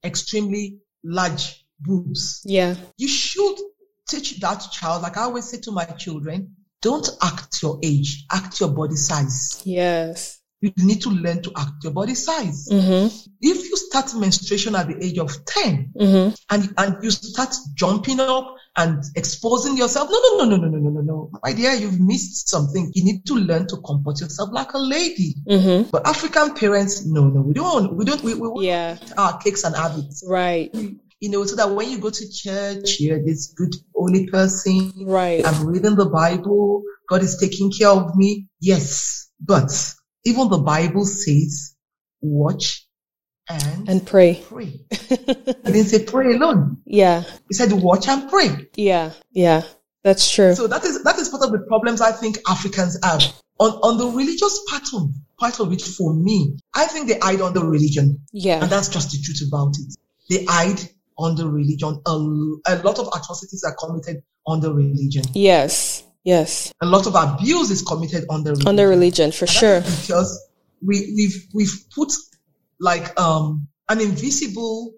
[0.03, 2.41] extremely large boobs.
[2.45, 2.75] Yeah.
[2.97, 3.55] You should
[4.07, 8.59] teach that child, like I always say to my children, don't act your age, act
[8.59, 9.61] your body size.
[9.65, 10.39] Yes.
[10.61, 12.69] You need to learn to act your body size.
[12.71, 13.07] Mm-hmm.
[13.41, 16.35] If you start menstruation at the age of 10 Mm-hmm.
[16.49, 20.09] and, and you start jumping up and exposing yourself.
[20.09, 22.91] No, no, no, no, no, no, no, no, My dear, you've missed something.
[22.93, 25.35] You need to learn to comport yourself like a lady.
[25.47, 25.89] Mm-hmm.
[25.91, 27.95] But African parents, no, no, we don't.
[27.95, 28.21] We don't.
[28.23, 28.97] We, we yeah.
[29.17, 30.23] our cakes and habits.
[30.27, 30.73] Right.
[30.73, 34.91] You know, so that when you go to church, you're this good holy person.
[35.05, 35.45] Right.
[35.45, 36.83] I'm reading the Bible.
[37.07, 38.47] God is taking care of me.
[38.59, 39.29] Yes.
[39.39, 39.71] But
[40.25, 41.75] even the Bible says,
[42.21, 42.87] watch
[43.49, 44.41] and, And pray.
[44.47, 44.79] pray.
[44.91, 46.77] It didn't say pray alone.
[46.85, 47.23] yeah.
[47.49, 48.67] It said watch and pray.
[48.75, 49.11] Yeah.
[49.31, 49.63] Yeah.
[50.03, 50.53] That's true.
[50.55, 53.21] So that is, that is part of the problems I think Africans have.
[53.59, 57.53] On, on the religious pattern, part of it for me, I think they hide on
[57.53, 58.19] the religion.
[58.31, 58.61] Yeah.
[58.61, 59.95] And that's just the truth about it.
[60.29, 60.81] They hide
[61.17, 62.01] on the religion.
[62.05, 65.23] A, a lot of atrocities are committed on the religion.
[65.33, 66.03] Yes.
[66.23, 66.73] Yes.
[66.81, 68.67] A lot of abuse is committed on the religion.
[68.69, 69.81] On the religion, for And sure.
[69.81, 70.47] Because
[70.81, 72.11] we, we've, we've put
[72.79, 74.93] like, um, an invisible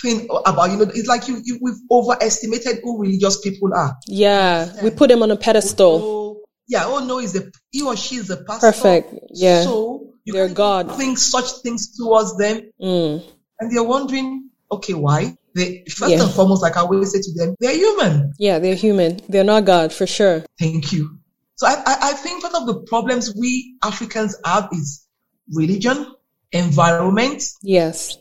[0.00, 3.96] thing about, you know, it's like you, you, we've overestimated who religious people are.
[4.06, 4.70] Yeah.
[4.82, 6.00] We put them on a pedestal.
[6.02, 8.66] Oh, yeah, oh no, is a, he or she is a pastor.
[8.72, 9.14] Perfect.
[9.30, 9.62] Yeah.
[9.62, 10.92] So you They're God.
[10.96, 12.70] think such things towards them.
[12.82, 13.22] Mm.
[13.60, 15.36] And they're wondering, okay, why?
[15.54, 16.22] They, first Yeah.
[16.24, 18.32] and foremost, like I always say to them, they're human.
[18.38, 18.58] Yeah.
[18.58, 19.20] They're human.
[19.28, 20.44] They're not God, for sure.
[20.58, 21.18] Thank you.
[21.54, 25.06] So I, I, I think part of the problems we Africans have is
[25.54, 26.12] religion,
[26.52, 27.42] environment.
[27.62, 28.16] Yes.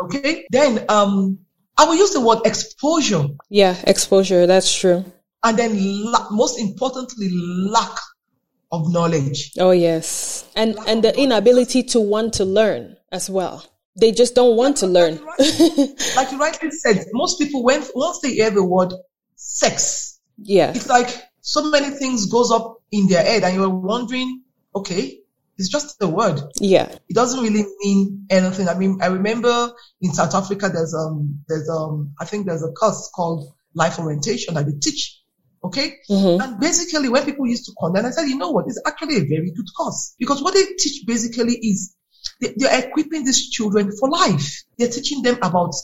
[0.00, 0.46] Okay.
[0.50, 1.38] Then, um,
[1.76, 3.76] I will use the word exposure Yeah.
[3.86, 4.46] Exposure.
[4.46, 5.04] That's true.
[5.42, 5.72] and then
[6.12, 7.96] la- most importantly, lack
[8.72, 9.52] of knowledge.
[9.58, 10.44] Oh, yes.
[10.54, 13.64] And, and the inability to want to learn as well.
[13.98, 15.18] They just don't want to learn.
[16.16, 18.92] Like you rightly said, most people, when, once they hear the word
[19.36, 20.70] sex, yeah.
[20.74, 21.08] it's like
[21.40, 24.42] so many things goes up in their head and you're wondering,
[24.74, 25.19] okay,
[25.60, 26.40] it's just a word.
[26.58, 26.88] Yeah.
[27.08, 28.68] It doesn't really mean anything.
[28.68, 32.72] I mean, I remember in South Africa, there's, um, there's, um, I think there's a
[32.72, 35.18] course called life orientation that they teach.
[35.62, 35.96] Okay.
[36.08, 38.64] hmm And basically when people used to condemn, I said, you know what?
[38.66, 41.94] It's actually a very good course because what they teach basically is
[42.40, 44.64] they, they're equipping these children for life.
[44.78, 45.74] They're teaching them about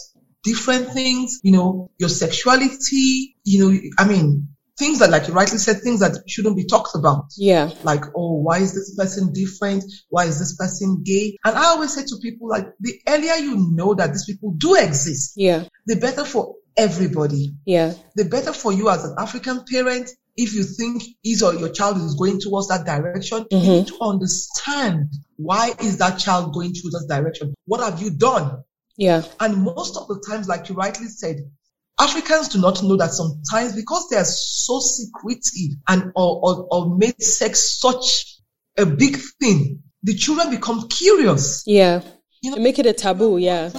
[0.42, 5.58] different things, you know, your sexuality, you know, I mean, things that, like you rightly
[5.58, 7.70] said, things that shouldn't be talked about Yeah.
[7.82, 9.84] like, oh, why is this person different?
[10.10, 11.36] Why is this person gay?
[11.44, 14.74] And I always say to people, like, the earlier you know that these people do
[14.76, 15.64] exist, Yeah.
[15.86, 17.54] the better for everybody.
[17.64, 17.94] Yeah.
[18.16, 21.96] The better for you as an African parent if you think his or your child
[21.96, 23.64] is going towards that direction, Mhm.
[23.64, 27.54] you need to understand why is that child going through that direction?
[27.64, 28.58] What have you done?
[28.98, 29.22] Yeah.
[29.40, 31.36] And most of the times, like you rightly said,
[31.98, 36.96] Africans do not know that sometimes because they are so secretive and or, or, or
[36.96, 38.36] made sex such
[38.76, 41.62] a big thing, the children become curious.
[41.66, 42.02] Yeah.
[42.42, 43.38] You know, Make it a taboo.
[43.38, 43.70] Yeah.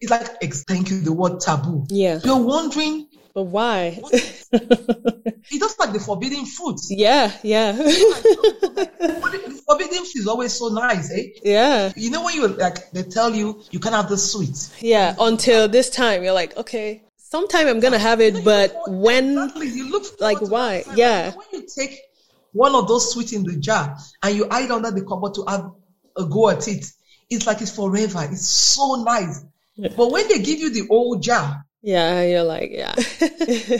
[0.00, 1.86] it's like thank you, the word taboo.
[1.88, 2.18] Yeah.
[2.24, 4.00] You're wondering, But why?
[4.12, 6.80] it's just like the forbidden fruit.
[6.90, 7.30] yeah.
[7.44, 7.72] Yeah.
[7.72, 11.28] The forbidden fruit is always so nice, eh?
[11.44, 11.92] yeah.
[11.96, 14.68] You know when you like they tell you you can have the sweet.
[14.80, 15.14] Yeah.
[15.18, 19.32] Until this time, you're like, okay, sometime I'm gonna have it, but when?
[19.32, 20.84] Exactly, you look like, why?
[20.94, 21.32] Yeah.
[21.32, 21.98] When you take
[22.52, 25.70] one of those sweets in the jar and you hide under the cupboard to have
[26.16, 26.84] a go at it,
[27.30, 28.28] it's like it's forever.
[28.30, 29.42] It's so nice.
[29.96, 32.22] But when they give you the old jar, Yeah.
[32.22, 32.94] You're like, yeah.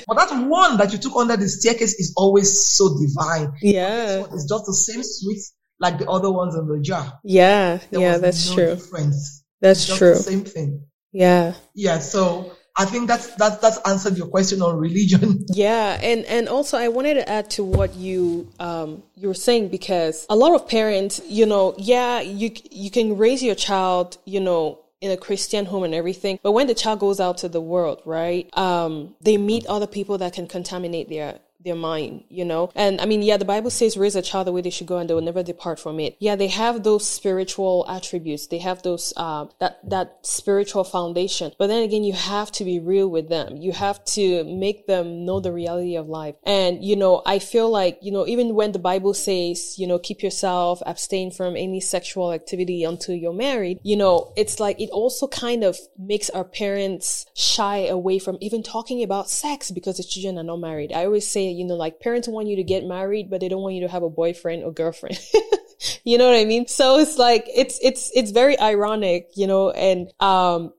[0.08, 3.52] but that one that you took under the staircase is always so divine.
[3.60, 4.24] yeah.
[4.32, 5.42] It's just the same sweet
[5.78, 7.20] like the other ones in the jar.
[7.22, 7.78] Yeah.
[7.90, 8.18] There Yeah.
[8.18, 8.74] That's no true.
[8.76, 9.44] Difference.
[9.60, 10.14] That's true.
[10.14, 10.86] same thing.
[11.12, 11.52] Yeah.
[11.74, 11.98] Yeah.
[11.98, 15.44] So I think that's that's that's answered your question on religion.
[15.54, 19.68] Yeah, and and also I wanted to add to what you um you were saying
[19.68, 24.40] because a lot of parents, you know, yeah, you you can raise your child, you
[24.40, 27.60] know, in a Christian home and everything, but when the child goes out to the
[27.60, 28.48] world, right?
[28.56, 32.70] Um, they meet other people that can contaminate their their mind, you know?
[32.74, 34.98] And I mean, yeah, the Bible says raise a child the way they should go
[34.98, 36.16] and they will never depart from it.
[36.18, 38.46] Yeah, they have those spiritual attributes.
[38.46, 41.52] They have those, um, that, that spiritual foundation.
[41.58, 43.56] But then again, you have to be real with them.
[43.56, 46.34] You have to make them know the reality of life.
[46.44, 49.98] And, you know, I feel like, you know, even when the Bible says, you know,
[49.98, 54.90] keep yourself, abstain from any sexual activity until you're married, you know, it's like it
[54.90, 60.02] also kind of makes our parents shy away from even talking about sex because the
[60.02, 60.92] children are not married.
[60.92, 63.62] I always say, you know, like parents want you to get married, but they don't
[63.62, 65.18] want you to have a boyfriend or girlfriend.
[66.04, 66.66] you know what I mean?
[66.66, 70.72] So it's like, it's, it's, it's very ironic, you know, and, um,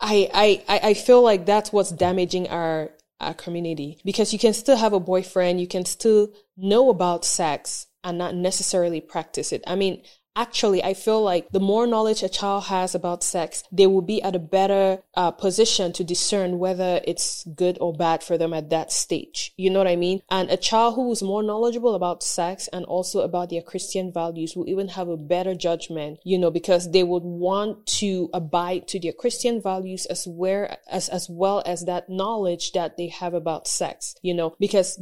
[0.00, 4.76] I, I, I feel like that's what's damaging our, our community because you can still
[4.76, 9.62] have a boyfriend, you can still know about sex and not necessarily practice it.
[9.66, 10.02] I mean,
[10.36, 14.22] actually, I feel like the more knowledge a child has about sex, they will be
[14.22, 18.70] at a better uh, position to discern whether it's good or bad for them at
[18.70, 19.52] that stage.
[19.56, 20.22] You know what I mean?
[20.30, 24.56] And a child who is more knowledgeable about sex and also about their Christian values
[24.56, 29.00] will even have a better judgment, you know, because they would want to abide to
[29.00, 33.66] their Christian values as where as as well as that knowledge that they have about
[33.66, 35.00] sex, you know, because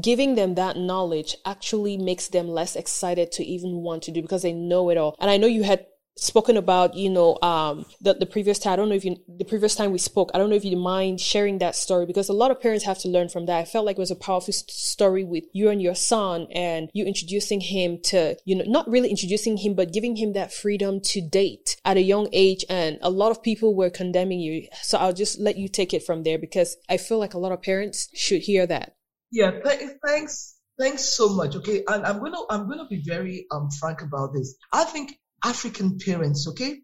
[0.00, 4.42] giving them that knowledge actually makes them less excited to even want to do because
[4.42, 5.16] they know it all.
[5.18, 5.86] And I know you had
[6.18, 9.44] spoken about, you know, um, the, the previous time, I don't know if you, the
[9.44, 12.32] previous time we spoke, I don't know if you mind sharing that story because a
[12.32, 13.58] lot of parents have to learn from that.
[13.58, 16.90] I felt like it was a powerful st- story with you and your son and
[16.92, 21.00] you introducing him to, you know, not really introducing him, but giving him that freedom
[21.02, 22.64] to date at a young age.
[22.68, 24.66] And a lot of people were condemning you.
[24.82, 27.52] So I'll just let you take it from there because I feel like a lot
[27.52, 28.94] of parents should hear that.
[29.30, 30.54] Yeah, th- thanks.
[30.78, 31.56] Thanks so much.
[31.56, 34.54] Okay, and I'm gonna I'm gonna be very um frank about this.
[34.72, 36.80] I think African parents, okay,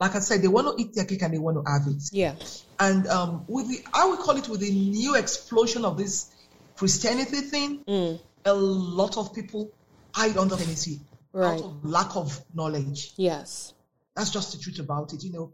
[0.00, 2.02] like I said, they want to eat their cake and they want to have it.
[2.12, 2.34] Yeah.
[2.78, 6.30] And um, with the I would call it with the new explosion of this
[6.76, 9.70] Christianity thing, Mm, a lot of people
[10.14, 11.00] hide under Tennessee
[11.32, 11.60] right.
[11.60, 13.12] out of lack of knowledge.
[13.16, 13.74] Yes.
[14.14, 15.22] That's just the truth about it.
[15.24, 15.52] You know,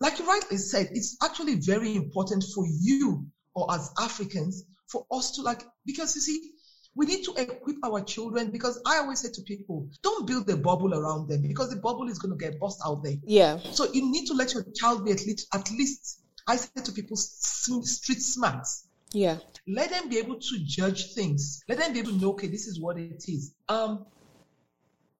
[0.00, 5.32] like you rightly said, it's actually very important for you or as Africans for us
[5.32, 6.52] to like because you see,
[6.94, 10.56] we need to equip our children because I always say to people, don't build a
[10.56, 13.16] bubble around them because the bubble is going to get bust out there.
[13.24, 13.58] Yeah.
[13.72, 16.92] So you need to let your child be at least at least I say to
[16.92, 18.66] people street smart.
[19.12, 19.38] Yeah.
[19.66, 21.62] Let them be able to judge things.
[21.68, 23.54] Let them be able to know, okay, this is what it is.
[23.68, 24.06] Um,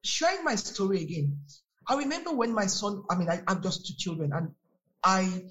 [0.04, 1.38] sharing my story again.
[1.88, 4.50] I remember when my son, I mean, I have just two children, and
[5.04, 5.44] I,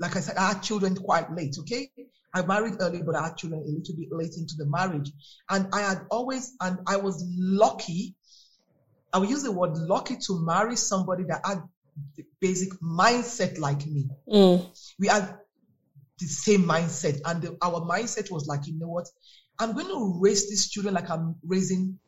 [0.00, 1.90] like I said, I had children quite late, okay?
[2.34, 5.10] I married early, but I had children a little bit late into the marriage.
[5.48, 8.14] And I had always, and I was lucky,
[9.12, 11.62] I will use the word lucky to marry somebody that had
[12.16, 14.08] the basic mindset like me.
[14.28, 14.66] Mm,
[14.98, 15.38] We had
[16.18, 19.06] the same mindset, and the, our mindset was like, you know what?
[19.60, 21.98] I'm going to raise these children like I'm raising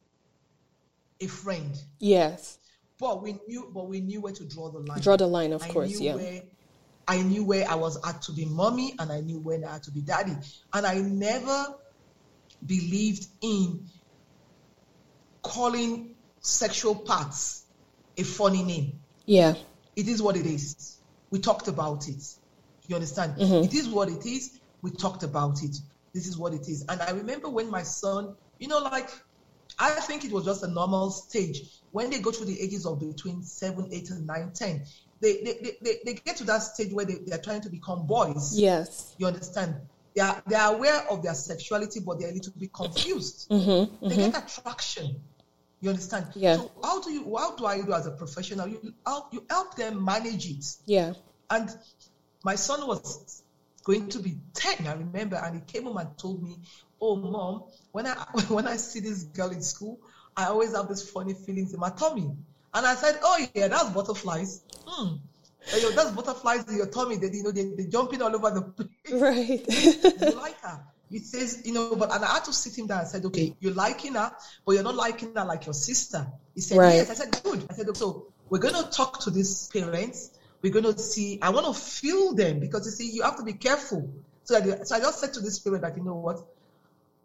[1.21, 1.75] a friend.
[2.01, 2.59] yes.
[2.99, 5.01] But we knew, but we knew where to draw the line.
[5.01, 6.01] Draw the line, of I course.
[6.01, 6.15] Yeah.
[6.15, 6.43] where
[7.09, 9.83] I knew where I was at to be mommy, and I knew when I had
[9.85, 10.37] to be daddy.
[10.73, 11.67] And I never
[12.65, 13.87] believed in
[15.43, 17.65] calling sexual parts
[18.17, 19.01] a funny name.
[19.27, 19.55] Yeah.
[19.97, 20.99] It is what it is.
[21.31, 22.23] We talked about it.
[22.89, 23.37] You understand?
[23.37, 23.65] Mhm.
[23.65, 24.61] It is what it is.
[24.83, 25.77] We talked about it.
[26.15, 26.83] this is what it is.
[26.89, 29.11] And I remember when my son, you know, like
[29.79, 31.61] I think it was just a normal stage.
[31.91, 34.83] When they go through the ages of between seven, eight, and nine, ten,
[35.21, 38.59] they they, they, they get to that stage where they, they're trying to become boys.
[38.59, 39.15] Yes.
[39.19, 39.77] You understand?
[40.15, 43.49] They are they are aware of their sexuality, but they're a little bit confused.
[43.51, 44.31] Mm-hmm, They mm-hmm.
[44.31, 45.21] get attraction.
[45.81, 46.27] You understand?
[46.35, 46.57] Yeah.
[46.57, 48.67] So how do you how do I do as a professional?
[48.67, 50.65] You help you help them manage it.
[50.87, 51.13] Yeah.
[51.51, 51.71] And
[52.45, 53.43] my son was
[53.85, 56.57] going to be 10, I remember, and he came home and told me,
[57.01, 58.15] Oh mom, when I
[58.49, 60.01] when I see this girl in school,
[60.37, 62.31] I always have these funny feelings in my tummy.
[62.77, 64.63] And I said, Oh yeah, that's butterflies.
[64.87, 65.17] Hmm.
[65.61, 67.17] Hey, yo, that's butterflies in your tummy.
[67.17, 68.91] They, you know, they, they're jumping all over the place.
[69.13, 69.65] Right.
[69.67, 70.85] you like her.
[71.11, 73.55] It says, you know, but and I had to sit him down and said, okay,
[73.61, 74.31] you're liking her,
[74.67, 76.27] but you're not liking her like your sister.
[76.55, 76.95] He said, Right.
[76.97, 77.11] yes.
[77.11, 77.67] I said, good.
[77.71, 80.31] I said, so we're going to talk to these parents.
[80.61, 83.45] We're going to see, I want to feel them because you see, you have to
[83.45, 84.13] be careful.
[84.45, 86.41] So, I, so I just said to this parent that, you know what?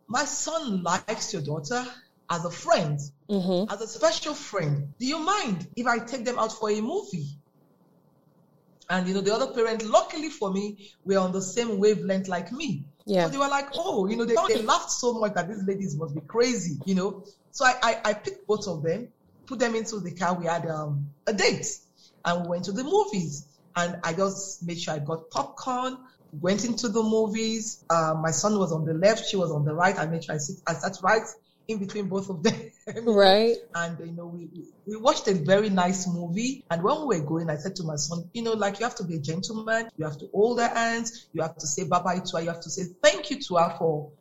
[0.08, 1.86] My son likes your daughter
[2.32, 2.98] as a friend,
[3.30, 3.72] mm-hmm.
[3.72, 4.94] as a special friend.
[4.98, 7.28] Do you mind if I take them out for a movie?
[8.89, 12.52] And you know, the other parent, luckily for me, were on the same wavelength like
[12.52, 12.86] me.
[13.06, 13.26] Yeah.
[13.26, 15.96] So they were like, oh, you know, they, they laughed so much that these ladies
[15.98, 17.26] must be crazy, you know.
[17.52, 19.10] So I, I, I picked both of them,
[19.46, 20.34] put them into the car.
[20.34, 21.67] We had um, a date
[22.24, 23.48] and we went to the movies.
[23.76, 25.98] And I just made sure I got popcorn,
[26.39, 27.84] went into the movies.
[27.89, 29.98] Uh, my son was on the left, she was on the right.
[29.98, 31.28] I made sure I, sit, I sat right
[31.71, 32.60] in between both of them.
[33.03, 33.55] Right.
[33.75, 34.49] And you know, we
[34.86, 36.63] we watched a very nice movie.
[36.69, 38.95] And when we were going, I said to my son, you know, like you have
[38.95, 42.01] to be a gentleman, you have to hold her hands, you have to say bye
[42.01, 44.12] bye to her, you have to say thank you to her for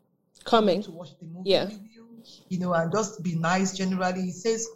[0.45, 0.83] Coming.
[0.85, 1.65] to watch the movie Yeah.
[1.65, 4.23] with you, you know, and just be nice generally.
[4.23, 4.67] He says,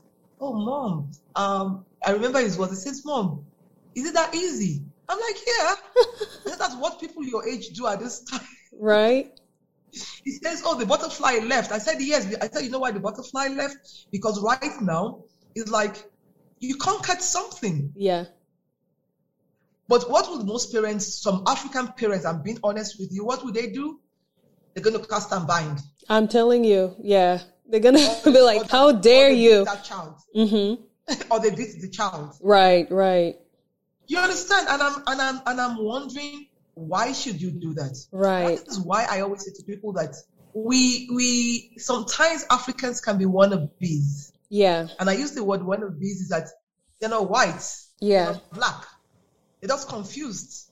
[0.41, 3.47] Oh mom, um, I remember his words, he says, Mom,
[3.95, 4.83] is it that easy?
[5.09, 5.75] I'm like, Yeah.
[6.59, 8.41] That's what people your age do at this time.
[8.77, 9.31] Right.
[10.25, 11.73] He says, Oh, the butterfly left.
[11.73, 12.35] I said, Yes.
[12.41, 13.77] I said, You know why the butterfly left?
[14.11, 16.05] Because right now, it's like
[16.61, 17.93] you conquered something.
[17.97, 18.25] Yeah.
[19.87, 23.55] But what would most parents, some African parents, I'm being honest with you, what would
[23.55, 24.01] they do?
[24.73, 25.81] They're going to cast and bind.
[26.09, 26.95] I'm telling you.
[27.01, 27.41] Yeah.
[27.69, 30.17] They're gonna be like, "How or dare you?" That child.
[30.37, 30.83] Mm-hmm.
[31.31, 32.35] or they beat the child.
[32.41, 32.91] Right.
[32.91, 33.37] Right.
[34.07, 34.69] You understand?
[34.69, 37.97] And I'm and I'm and I'm wondering why should you do that?
[38.13, 38.59] Right.
[38.59, 40.15] That is why I always say to people that
[40.55, 44.33] we we sometimes Africans can be wannabes.
[44.49, 44.89] Yeah.
[45.01, 46.49] And I use the word wannabes is that
[47.01, 47.61] they're not white,
[48.01, 48.25] they're Yeah.
[48.33, 48.85] not black.
[49.61, 50.71] They're just confused.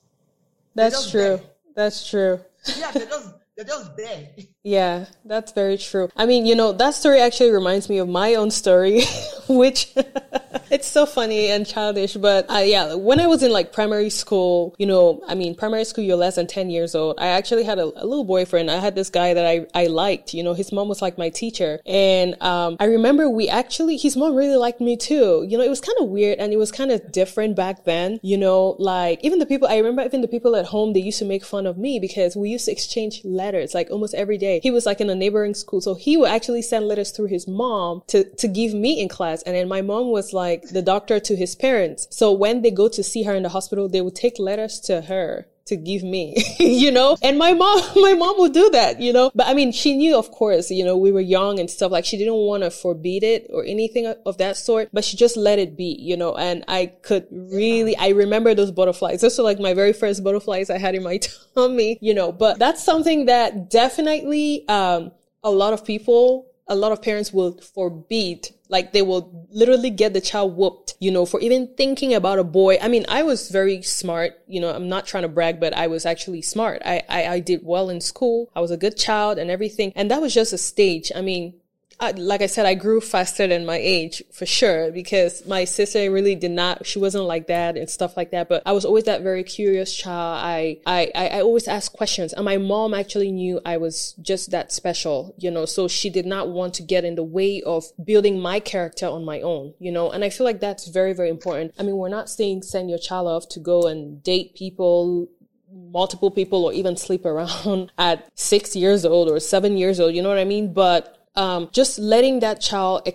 [0.75, 1.21] That's just true.
[1.21, 1.41] there.
[1.75, 2.39] That's true.
[2.77, 4.29] Yeah, they're just they're just there.
[4.65, 6.07] Yeah, that's very true.
[6.15, 9.01] I mean, you know, that story actually reminds me of my own story,
[9.49, 9.93] which
[10.73, 12.15] it's so funny and childish.
[12.15, 15.85] But uh, yeah, when I was in like primary school, you know, I mean, primary
[15.85, 17.19] school, you're less than 10 years old.
[17.19, 18.71] I actually had a, a little boyfriend.
[18.71, 21.29] I had this guy that I, I liked, you know, his mom was like my
[21.29, 21.79] teacher.
[21.85, 25.45] And, um, I remember we actually, his mom really liked me too.
[25.47, 28.19] You know, it was kind of weird and it was kind of different back then,
[28.23, 31.19] you know, like even the people, I remember even the people at home, they used
[31.19, 34.59] to make fun of me because we used to exchange letters like almost every day.
[34.63, 35.81] He was like in a neighboring school.
[35.81, 39.43] So he would actually send letters through his mom to, to give me in class.
[39.43, 42.07] And then my mom was like the doctor to his parents.
[42.11, 45.01] So when they go to see her in the hospital, they would take letters to
[45.01, 49.13] her to give me, you know, and my mom, my mom would do that, you
[49.13, 51.91] know, but I mean, she knew, of course, you know, we were young and stuff
[51.91, 55.37] like she didn't want to forbid it or anything of that sort, but she just
[55.37, 59.21] let it be, you know, and I could really, I remember those butterflies.
[59.21, 61.19] Those were like my very first butterflies I had in my
[61.55, 65.11] tummy, you know, but that's something that definitely, um,
[65.43, 70.13] a lot of people, a lot of parents will forbid like they will literally get
[70.13, 72.79] the child whooped, you know, for even thinking about a boy.
[72.81, 75.85] I mean, I was very smart, you know, I'm not trying to brag, but I
[75.85, 76.81] was actually smart.
[76.83, 78.49] I, I, I did well in school.
[78.55, 79.93] I was a good child and everything.
[79.95, 81.11] And that was just a stage.
[81.15, 81.53] I mean,
[82.01, 86.35] Like I said, I grew faster than my age for sure because my sister really
[86.35, 88.49] did not, she wasn't like that and stuff like that.
[88.49, 90.43] But I was always that very curious child.
[90.43, 94.51] I, I, I I always asked questions and my mom actually knew I was just
[94.51, 97.85] that special, you know, so she did not want to get in the way of
[98.03, 101.29] building my character on my own, you know, and I feel like that's very, very
[101.29, 101.73] important.
[101.79, 105.29] I mean, we're not saying send your child off to go and date people,
[105.71, 110.13] multiple people or even sleep around at six years old or seven years old.
[110.13, 110.73] You know what I mean?
[110.73, 113.07] But um, just letting that child,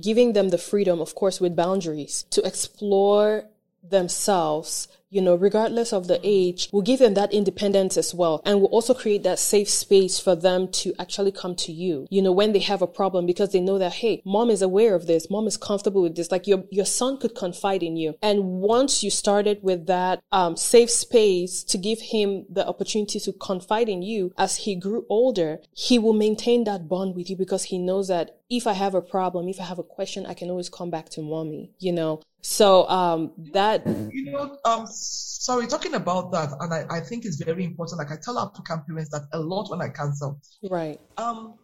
[0.00, 3.44] giving them the freedom, of course, with boundaries to explore
[3.82, 8.42] themselves you know, regardless of the age, we'll give them that independence as well.
[8.44, 12.22] And we'll also create that safe space for them to actually come to you, you
[12.22, 15.06] know, when they have a problem because they know that, hey, mom is aware of
[15.06, 15.30] this.
[15.30, 16.30] Mom is comfortable with this.
[16.30, 18.16] Like your, your son could confide in you.
[18.22, 23.32] And once you started with that, um, safe space to give him the opportunity to
[23.32, 27.64] confide in you as he grew older, he will maintain that bond with you because
[27.64, 30.50] he knows that if I have a problem, if I have a question, I can
[30.50, 32.20] always come back to mommy, you know?
[32.42, 33.84] So, um, that.
[33.86, 37.98] You know, um, sorry, talking about that, and I, I think it's very important.
[37.98, 40.40] Like I tell African parents that a lot when I counsel.
[40.62, 41.00] Right.
[41.16, 41.54] Um,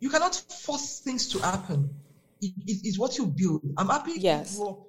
[0.00, 1.90] you cannot force things to happen.
[2.40, 3.62] It, it, it's what you build.
[3.76, 4.56] I'm happy yes.
[4.58, 4.86] you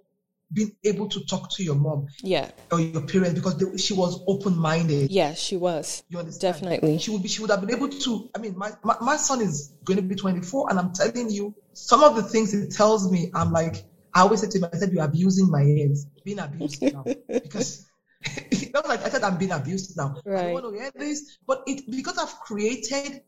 [0.53, 4.23] being able to talk to your mom yeah or your parents because they, she was
[4.27, 7.89] open-minded yeah she was you understand definitely she would be she would have been able
[7.89, 11.29] to i mean my, my, my son is going to be 24 and i'm telling
[11.29, 13.83] you some of the things he tells me i'm like
[14.13, 17.85] i always said to him i said you're abusing my hands, being abused now because
[18.73, 20.39] not like i said i'm being abused now right.
[20.39, 23.21] i don't want to hear this but it because i've created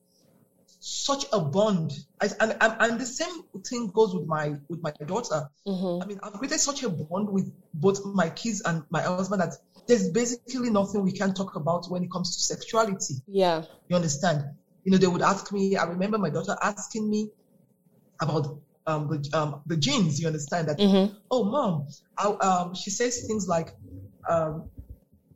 [0.88, 1.94] such a bond.
[2.22, 5.50] I, and, and, and the same thing goes with my with my daughter.
[5.68, 6.04] Mm-hmm.
[6.04, 9.56] I mean, I've created such a bond with both my kids and my husband that
[9.88, 13.16] there's basically nothing we can talk about when it comes to sexuality.
[13.28, 13.64] Yeah.
[13.90, 14.46] You understand?
[14.84, 17.32] You know, they would ask me, I remember my daughter asking me
[18.22, 21.14] about um, the, um, the genes, you understand that, mm-hmm.
[21.32, 23.70] oh, mom, I, um, she says things like,
[24.30, 24.70] um,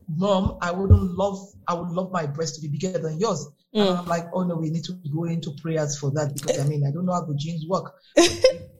[0.08, 3.47] mom, I wouldn't love, I would love my breast to be bigger than yours.
[3.76, 3.88] Mm.
[3.88, 6.68] And I'm like, oh no, we need to go into prayers for that because I
[6.68, 7.93] mean, I don't know how the genes work.
[8.16, 8.32] hey,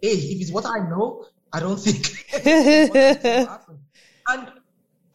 [0.01, 2.26] if it's what I know, I don't think.
[4.32, 4.47] And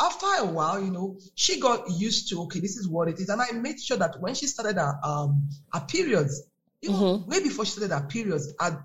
[0.01, 3.29] after a while, you know, she got used to okay, this is what it is,
[3.29, 6.43] and I made sure that when she started her um her periods,
[6.83, 7.31] even mm-hmm.
[7.31, 8.77] way before she started her periods, I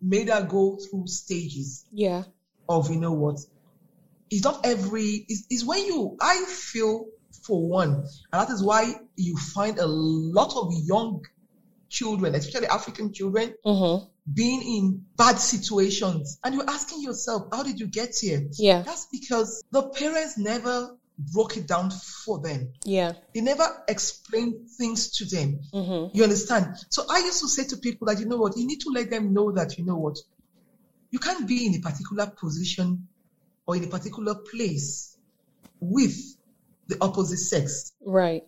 [0.00, 1.84] made her go through stages.
[1.92, 2.24] Yeah.
[2.68, 3.40] Of you know what,
[4.30, 5.24] it's not every.
[5.28, 6.16] It's, it's when you.
[6.20, 7.06] I feel
[7.42, 8.04] for one.
[8.32, 11.24] And that is why you find a lot of young
[11.88, 14.06] children, especially African children, mm-hmm.
[14.34, 16.38] being in bad situations.
[16.44, 18.46] And you're asking yourself, how did you get here?
[18.58, 18.82] Yeah.
[18.82, 22.72] That's because the parents never broke it down for them.
[22.84, 23.12] Yeah.
[23.34, 25.60] They never explained things to them.
[25.74, 26.16] Mm-hmm.
[26.16, 26.76] You understand?
[26.90, 29.10] So I used to say to people that, you know what, you need to let
[29.10, 30.18] them know that, you know what,
[31.10, 33.08] you can't be in a particular position
[33.66, 35.16] or in a particular place
[35.80, 36.16] with
[36.86, 37.92] the opposite sex.
[38.04, 38.44] Right.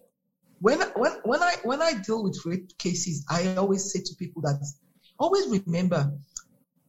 [0.60, 4.42] When when when I when I deal with rape cases, I always say to people
[4.42, 4.62] that
[5.18, 6.12] always remember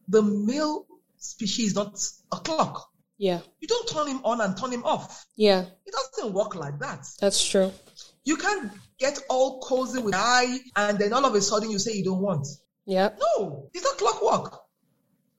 [0.08, 1.98] the male species is not
[2.32, 2.90] a clock.
[3.18, 3.40] Yeah.
[3.60, 5.26] You don't turn him on and turn him off.
[5.36, 5.64] Yeah.
[5.86, 7.06] It doesn't work like that.
[7.20, 7.72] That's true.
[8.24, 11.92] You can't get all cozy with I and then all of a sudden you say
[11.92, 12.46] you don't want.
[12.84, 13.10] Yeah.
[13.18, 14.60] No, it's not clockwork.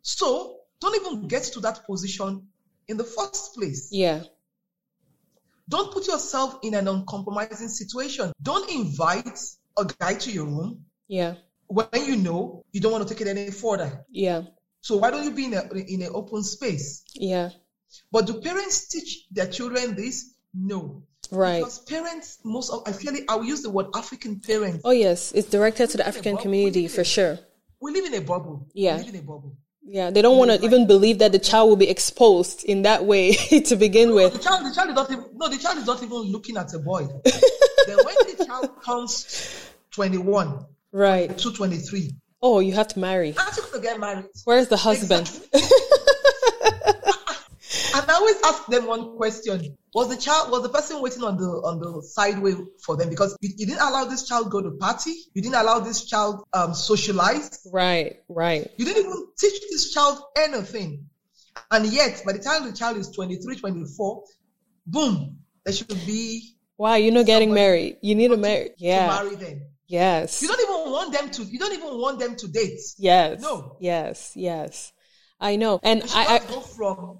[0.01, 2.47] So don't even get to that position
[2.87, 3.89] in the first place.
[3.91, 4.23] Yeah.
[5.69, 8.33] Don't put yourself in an uncompromising situation.
[8.41, 9.39] Don't invite
[9.77, 10.85] a guy to your room.
[11.07, 11.35] Yeah.
[11.67, 14.05] When you know you don't want to take it any further.
[14.09, 14.43] Yeah.
[14.81, 17.03] So why don't you be in a in an open space?
[17.15, 17.49] Yeah.
[18.11, 20.33] But do parents teach their children this?
[20.53, 21.03] No.
[21.31, 21.59] Right.
[21.59, 24.81] Because parents, most of I feel it, I will use the word African parents.
[24.85, 27.39] Oh yes, it's directed to the African community for sure.
[27.79, 28.67] We live in a bubble.
[28.73, 28.97] Yeah.
[28.97, 29.57] We live in a bubble.
[29.85, 33.03] Yeah, they don't want to even believe that the child will be exposed in that
[33.03, 33.33] way
[33.65, 34.33] to begin no, with.
[34.33, 36.73] The child, the child is not even, no, the child is not even looking at
[36.73, 37.01] a boy.
[37.87, 43.29] then when the child turns 21, right, to 23, oh, you have to marry.
[43.29, 44.25] You going to get married?
[44.45, 45.29] Where's the husband?
[45.53, 45.61] Exactly.
[47.93, 51.37] and I always ask them one question: Was the child, was the person waiting on
[51.37, 53.09] the on the sideway for them?
[53.09, 56.43] Because you, you didn't allow this child go to party, you didn't allow this child
[56.53, 57.67] um, socialize.
[57.71, 58.67] Right, right.
[58.77, 61.05] You didn't even teach this child anything,
[61.71, 64.23] and yet by the time the child is 23, 24,
[64.87, 66.55] boom, there should be.
[66.75, 67.97] Why you're not getting married?
[68.01, 68.71] You need to marry.
[68.77, 69.07] Yeah.
[69.07, 69.61] To marry them.
[69.87, 70.41] Yes.
[70.41, 71.43] You don't even want them to.
[71.43, 72.79] You don't even want them to date.
[72.97, 73.41] Yes.
[73.41, 73.77] No.
[73.79, 74.31] Yes.
[74.35, 74.91] Yes.
[75.39, 77.19] I know, and I, I go from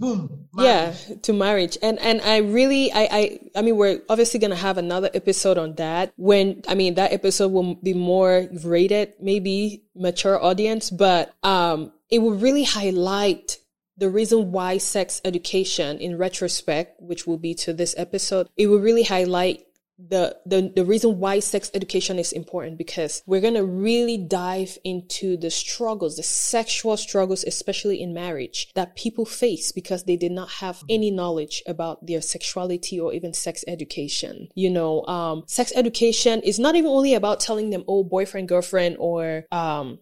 [0.00, 1.76] boom yeah to marriage.
[1.82, 5.74] And and i really i i i mean we're obviously gonna have another episode on
[5.74, 11.92] that when i mean that episode will be more rated maybe mature audience but um
[12.08, 13.58] it will really highlight
[13.98, 18.80] the reason why sex education in retrospect which will be to this episode it will
[18.80, 19.64] really highlight
[20.08, 25.36] the, the the reason why sex education is important because we're gonna really dive into
[25.36, 30.48] the struggles, the sexual struggles, especially in marriage, that people face because they did not
[30.48, 34.48] have any knowledge about their sexuality or even sex education.
[34.54, 38.96] You know, um, sex education is not even only about telling them, oh, boyfriend, girlfriend,
[38.98, 39.98] or um,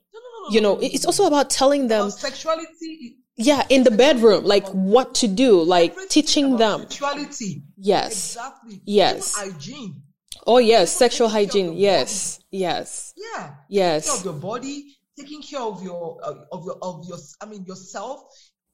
[0.51, 4.45] you know, no, no, it's also about telling them Because sexuality yeah, in the bedroom,
[4.45, 6.81] like what to do, like Everything teaching them.
[6.83, 7.63] Sexuality.
[7.77, 8.35] Yes.
[8.37, 8.83] Exactly.
[8.85, 9.37] Yes.
[9.41, 10.03] Even hygiene.
[10.47, 11.73] Oh yes, Even sexual taking care of hygiene.
[11.79, 12.41] Yes.
[12.51, 13.15] Yes.
[13.17, 13.25] Yeah.
[13.39, 14.19] Taking care Yes.
[14.19, 18.21] of your body, taking care of your uh, of your of your I mean yourself.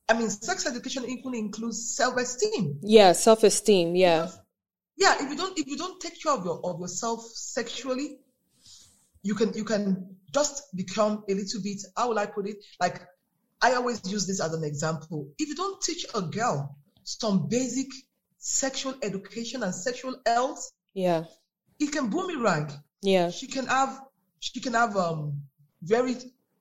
[0.09, 2.81] I mean, sex education even includes self-esteem.
[2.83, 3.97] Yeah, self-esteem.
[3.97, 4.29] Yeah.
[4.97, 8.19] Yeah, if you don't if you don't take care of your of yourself sexually,
[9.23, 11.81] you can you can just become a little bit.
[11.97, 12.57] How will I put it?
[12.81, 13.03] Like
[13.63, 15.29] I always use this as an example.
[15.39, 17.87] If you don't teach a girl some basic
[18.39, 21.25] sexual education and sexual health, Yeah.
[21.79, 22.71] it can boomerang.
[23.03, 23.31] Yeah.
[23.31, 24.01] She can have
[24.41, 25.43] she can have um
[25.83, 26.17] very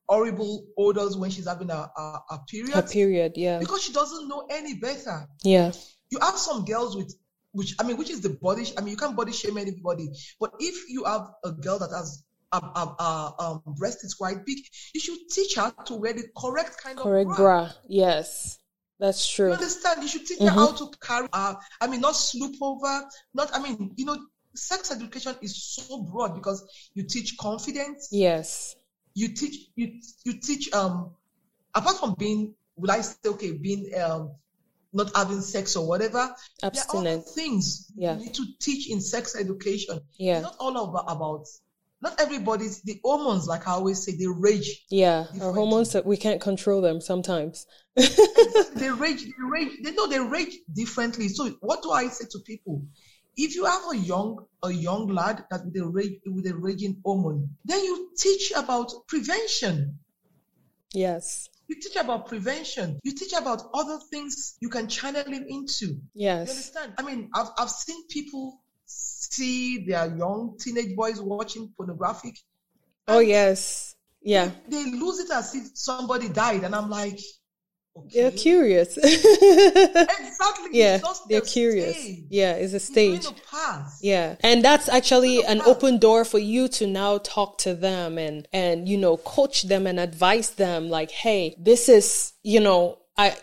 [0.07, 3.33] horrible odors when she's having a a, a period A period.
[3.35, 3.59] Yeah.
[3.59, 5.27] because she doesn't know any better.
[5.43, 5.71] Yeah.
[6.09, 7.13] You have some girls with
[7.51, 8.65] which I mean, which is the body.
[8.77, 12.23] I mean, you can't body shame anybody, but if you have a girl that has
[12.57, 14.59] a, a um, breast is quite big,
[14.93, 17.65] you should teach her to wear the correct kind Correct of bra.
[17.65, 17.71] bra.
[17.87, 18.59] Yes.
[18.99, 19.47] That's true.
[19.47, 20.01] You understand?
[20.01, 21.27] You should teach her how to carry.
[21.33, 23.03] Uh, I mean, not sloop over.
[23.33, 23.53] Not.
[23.53, 24.17] I mean, you know,
[24.55, 28.09] sex education is so broad because you teach confidence.
[28.11, 28.75] Yes.
[29.13, 29.67] You teach.
[29.75, 30.71] You you teach.
[30.73, 31.11] Um,
[31.73, 34.31] apart from being, would I say okay, being um,
[34.93, 36.33] not having sex or whatever.
[36.61, 38.13] There are other things Yeah.
[38.13, 39.99] you need to teach in sex education.
[40.17, 40.35] Yeah.
[40.35, 41.47] It's not all about, about
[42.03, 44.83] not everybody's the hormones, like I always say, they rage.
[44.89, 45.25] Yeah.
[45.41, 47.65] Our hormones that we can't control them sometimes.
[47.95, 51.29] they rage, they rage, they know they rage differently.
[51.29, 52.83] So what do I say to people?
[53.37, 56.97] If you have a young a young lad that with a rage with a raging
[57.05, 59.97] hormone, then you teach about prevention.
[60.93, 61.49] Yes.
[61.67, 62.99] You teach about prevention.
[63.03, 65.85] You teach about other things you can channel him into.
[65.87, 66.49] You Yes.
[66.49, 66.93] understand?
[66.97, 68.61] I mean, I've, I've seen people
[69.35, 72.37] see their young teenage boys watching pornographic.
[73.07, 73.95] Oh yes.
[74.21, 74.51] Yeah.
[74.67, 76.63] They lose it as if somebody died.
[76.63, 77.19] And I'm like,
[78.13, 78.97] They're curious.
[78.97, 80.69] Exactly.
[80.71, 80.99] yeah.
[81.29, 81.97] They're curious.
[81.97, 82.23] stage.
[82.29, 82.53] Yeah.
[82.53, 83.25] It's a stage.
[84.01, 84.35] Yeah.
[84.39, 88.87] And that's actually an open door for you to now talk to them and, and,
[88.87, 93.35] you know, coach them and advise them like, Hey, this is, you know, I,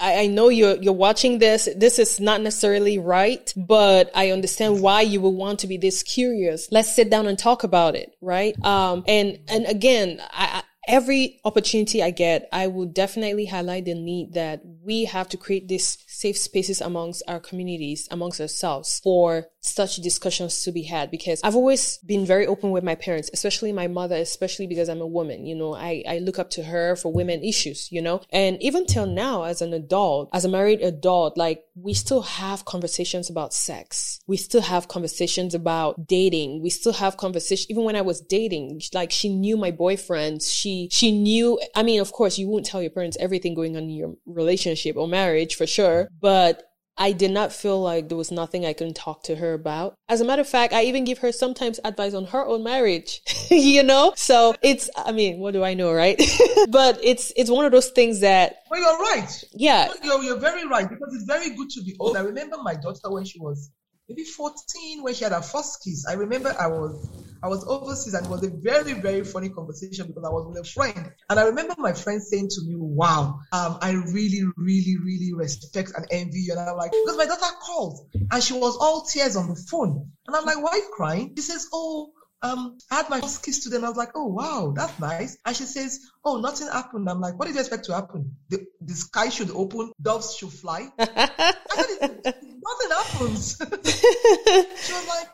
[0.00, 1.68] I know you're, you're watching this.
[1.76, 6.02] This is not necessarily right, but I understand why you would want to be this
[6.02, 6.68] curious.
[6.72, 8.16] Let's sit down and talk about it.
[8.20, 8.56] Right.
[8.64, 14.34] Um, and, and again, I every opportunity I get, I will definitely highlight the need
[14.34, 19.96] that we have to create these safe spaces amongst our communities, amongst ourselves for such
[19.96, 21.10] discussions to be had.
[21.10, 25.00] Because I've always been very open with my parents, especially my mother, especially because I'm
[25.00, 25.44] a woman.
[25.44, 28.86] You know, I, I look up to her for women issues, you know, and even
[28.86, 33.52] till now as an adult, as a married adult, like we still have conversations about
[33.52, 34.20] sex.
[34.26, 36.62] We still have conversations about dating.
[36.62, 40.42] We still have conversations, even when I was dating, like she knew my boyfriend.
[40.42, 43.82] She, she knew, I mean, of course, you won't tell your parents everything going on
[43.84, 46.62] in your relationship or marriage for sure, but
[47.00, 49.94] I did not feel like there was nothing I couldn't talk to her about.
[50.08, 53.20] As a matter of fact, I even give her sometimes advice on her own marriage,
[53.50, 54.12] you know?
[54.16, 56.20] So it's, I mean, what do I know, right?
[56.70, 59.44] but it's, it's one of those things that, Well, you're right.
[59.52, 62.16] yeah, You're, you're very right because it's very good to be old.
[62.16, 63.70] I remember my daughter when she was
[64.08, 66.04] maybe 14 when she had her first kiss.
[66.08, 67.08] I remember I was
[67.42, 70.58] I was overseas and it was a very very funny conversation because I was with
[70.58, 74.96] a friend and I remember my friend saying to me, "Wow, um, I really really
[75.04, 78.76] really respect and envy you." And I'm like, because my daughter called and she was
[78.80, 82.12] all tears on the phone and I'm like, "Why are you crying?" She says, "Oh."
[82.40, 85.36] Um, I had my first kiss today and I was like, oh wow, that's nice.
[85.44, 87.10] And she says, oh, nothing happened.
[87.10, 88.36] I'm like, what did you expect to happen?
[88.48, 90.88] The, the sky should open, doves should fly.
[91.00, 93.56] I said, "It- nothing happens.
[94.86, 95.28] she was like,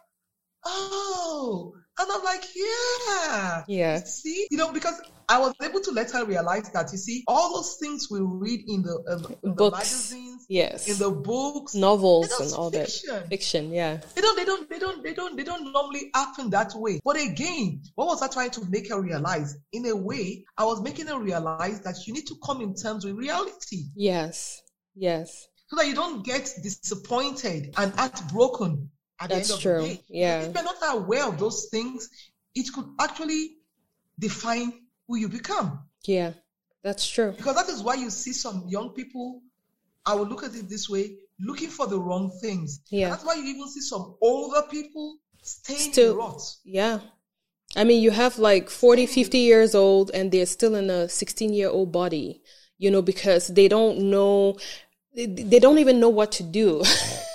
[0.64, 1.74] oh.
[1.98, 3.64] And I'm like, yeah.
[3.68, 7.22] yeah, See, you know, because I was able to let her realize that, you see,
[7.28, 11.74] all those things we read in the, uh, in the magazines, yes, in the books,
[11.74, 13.22] novels and all that fiction.
[13.28, 13.72] fiction.
[13.72, 17.00] Yeah, They don't, they don't, they don't, they don't, they don't normally happen that way.
[17.04, 19.56] But again, what was I trying to make her realize?
[19.72, 23.04] In a way, I was making her realize that you need to come in terms
[23.04, 24.62] with reality yes,
[24.94, 28.90] yes, so that you don't get disappointed and heartbroken
[29.20, 29.76] at That's the end true.
[29.76, 30.00] of the day.
[30.08, 30.40] Yeah.
[30.42, 32.08] If you're not aware of those things,
[32.54, 33.56] it could actually
[34.18, 34.72] define
[35.06, 35.80] who you become.
[36.04, 36.32] yeah.
[36.82, 37.32] That's true.
[37.32, 39.40] Because that is why you see some young people,
[40.04, 42.80] I will look at it this way, looking for the wrong things.
[42.90, 43.08] Yeah.
[43.08, 46.54] That's why you even see some older people staying Still- in the.
[46.64, 47.00] Yeah.
[47.74, 51.54] I mean, you have like 40, 50 years old and they're still in a 16
[51.54, 52.42] year old body,
[52.76, 54.58] you know, because they don't know,
[55.16, 56.82] they, they don't even know what to do.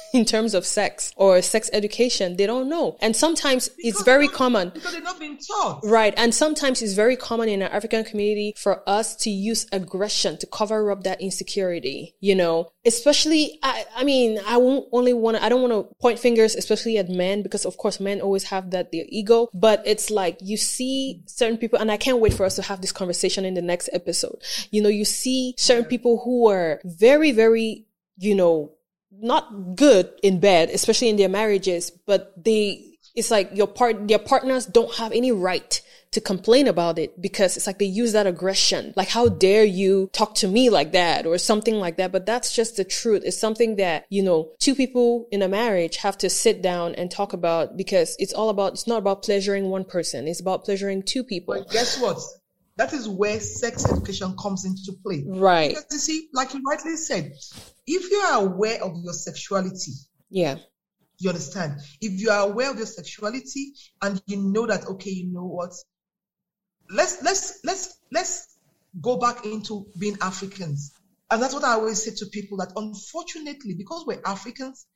[0.13, 2.37] in terms of sex or sex education.
[2.37, 2.97] They don't know.
[3.01, 4.69] And sometimes Because it's very common.
[4.69, 5.81] Because they're not being taught.
[5.83, 6.13] Right.
[6.17, 10.47] And sometimes it's very common in our African community for us to use aggression to
[10.47, 15.43] cover up that insecurity, you know, especially, I, I mean, I won't only want to,
[15.43, 18.71] I don't want to point fingers, especially at men, because of course men always have
[18.71, 22.45] that, their ego, but it's like you see certain people, and I can't wait for
[22.45, 24.41] us to have this conversation in the next episode.
[24.71, 27.85] You know, you see certain people who are very, very,
[28.17, 28.73] you know,
[29.21, 34.19] not good in bed, especially in their marriages, but they, it's like your part, their
[34.19, 38.25] partners don't have any right to complain about it because it's like they use that
[38.25, 38.93] aggression.
[38.95, 42.11] Like, how dare you talk to me like that or something like that?
[42.11, 43.21] But that's just the truth.
[43.25, 47.11] It's something that, you know, two people in a marriage have to sit down and
[47.11, 50.27] talk about because it's all about, it's not about pleasuring one person.
[50.27, 51.53] It's about pleasuring two people.
[51.55, 52.19] But guess what?
[52.77, 55.23] That is where sex education comes into play.
[55.27, 55.69] Right.
[55.69, 57.33] Because you see, like you rightly said,
[57.89, 59.93] if you are aware of your sexuality,
[60.29, 60.59] Yeah.
[61.17, 61.79] you understand?
[61.99, 65.73] If you are aware of your sexuality and you know that, okay, you know what?
[66.89, 68.57] Let's let's let's let's
[69.01, 70.93] go back into being Africans.
[71.31, 74.87] And that's what I always say to people that unfortunately, because we're Africans,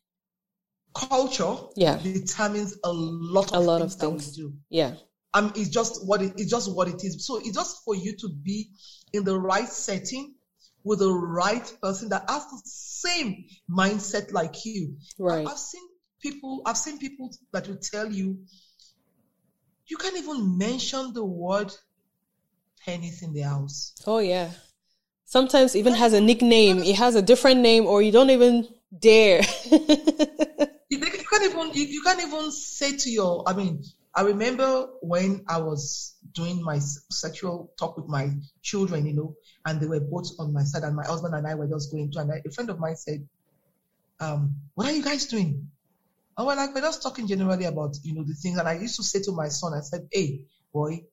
[0.94, 1.98] culture Yeah.
[2.02, 4.36] determines a lot of A lot things of that we things.
[4.36, 4.54] do.
[4.70, 4.96] Yeah.
[5.36, 7.26] um, it's just what it, it's just what it is.
[7.26, 8.70] So it's just for you to be
[9.14, 10.36] in the right setting
[10.84, 14.96] with the right person that has the same mindset like you.
[15.18, 15.48] Right.
[15.48, 15.84] I've seen
[16.22, 16.62] people.
[16.66, 18.40] I've seen people that will tell you
[19.88, 21.74] you can't even mention the word
[22.86, 23.94] penis in the house.
[24.08, 24.52] Oh yeah.
[25.26, 26.80] Sometimes even has a nickname.
[26.80, 28.68] It has a different name or you don't even
[28.98, 29.42] dare.
[30.90, 33.44] You, you can't even you, you can't even say to your.
[33.48, 38.30] I mean, I remember when I was doing my sexual talk with my
[38.62, 41.56] children, you know, and they were both on my side, and my husband and I
[41.56, 43.28] were just going to, and a friend of mine said,
[44.20, 45.70] um, "What are you guys doing?"
[46.38, 48.58] And we're like, we're just talking generally about, you know, the things.
[48.58, 51.06] And I used to say to my son, I said, "Hey, boy,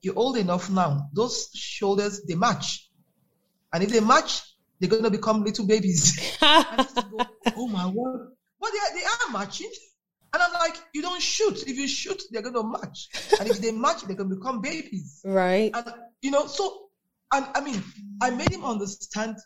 [0.00, 1.08] you're old enough now.
[1.12, 2.88] Those shoulders they match,
[3.72, 4.42] and if they match,
[4.80, 8.30] they're going to become little babies." I used to go, oh my word.
[8.60, 9.70] But they are, they are matching.
[10.34, 11.62] And I'm like, you don't shoot.
[11.68, 13.08] If you shoot, they're going to match.
[13.38, 15.20] And if they match, they're going to become babies.
[15.24, 15.70] right.
[15.72, 16.88] And, you know, so,
[17.32, 17.80] and I mean,
[18.20, 19.36] I made him understand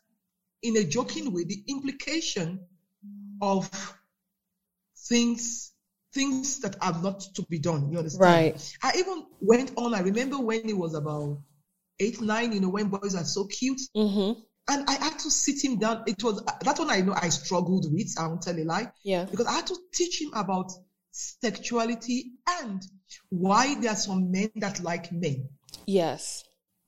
[0.62, 2.60] in a joking way the implication
[3.42, 3.68] of
[4.96, 5.74] things,
[6.14, 7.92] things that are not to be done.
[7.92, 8.22] You understand?
[8.22, 8.76] Right.
[8.82, 9.92] I even went on.
[9.92, 11.38] I remember when it was about
[12.00, 13.80] eight, nine, you know, when boys are so cute.
[13.94, 14.40] Mm-hmm.
[14.70, 16.04] And I had to sit him down.
[16.06, 18.14] It was that one I know I struggled with.
[18.18, 19.24] I won't tell a lie Yeah.
[19.24, 20.70] because I had to teach him about
[21.10, 22.82] sexuality and
[23.30, 25.48] why there are some men that like men.
[25.86, 26.44] Yes.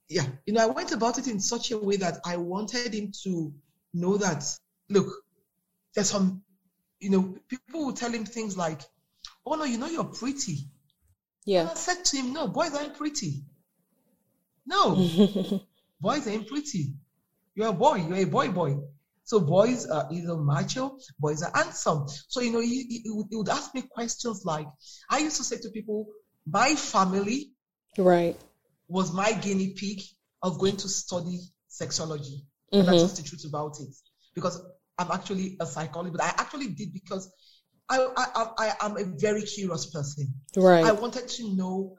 [0.09, 3.12] Yeah, you know, I went about it in such a way that I wanted him
[3.22, 3.53] to
[3.95, 4.45] know that
[4.89, 5.07] look,
[5.95, 6.43] there's some,
[6.99, 8.83] you know, people will tell him things like,
[9.47, 10.68] "Oh no, you know you're pretty." And
[11.47, 11.70] Yeah.
[11.70, 13.45] I said to him, "No, boys aren't pretty.
[14.66, 14.95] No,
[16.01, 16.95] boys aren't pretty.
[17.55, 17.97] You're a boy.
[17.97, 18.79] You're a boy boy.
[19.25, 22.09] So boys are either macho, boys are handsome.
[22.29, 24.67] So you know, he, he, he would, ask me questions like,
[25.09, 26.09] I used to say to people,
[26.47, 27.53] my family
[27.97, 28.37] right.
[28.89, 30.01] was my guinea pig
[30.43, 31.39] of going to study
[31.71, 32.41] sexology.
[32.73, 33.05] And that's mm-hmm.
[33.05, 33.95] just the truth about it.
[34.35, 34.61] Because
[34.99, 37.33] I'm actually a psychologist, but I actually did because
[37.89, 40.35] I, I, I, I am a very curious person.
[40.57, 41.97] Right, I wanted to know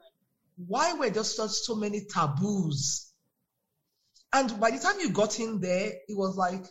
[0.66, 3.11] why were there such so many taboos.
[4.32, 6.64] And by the time you got in there, it was like,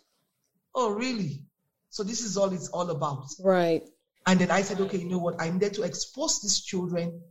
[0.74, 1.44] oh, really?
[1.90, 3.28] So this is all it's all about.
[3.40, 3.84] Right.
[4.26, 5.42] And then I said, okay, you know what?
[5.42, 7.22] I'm there to expose these children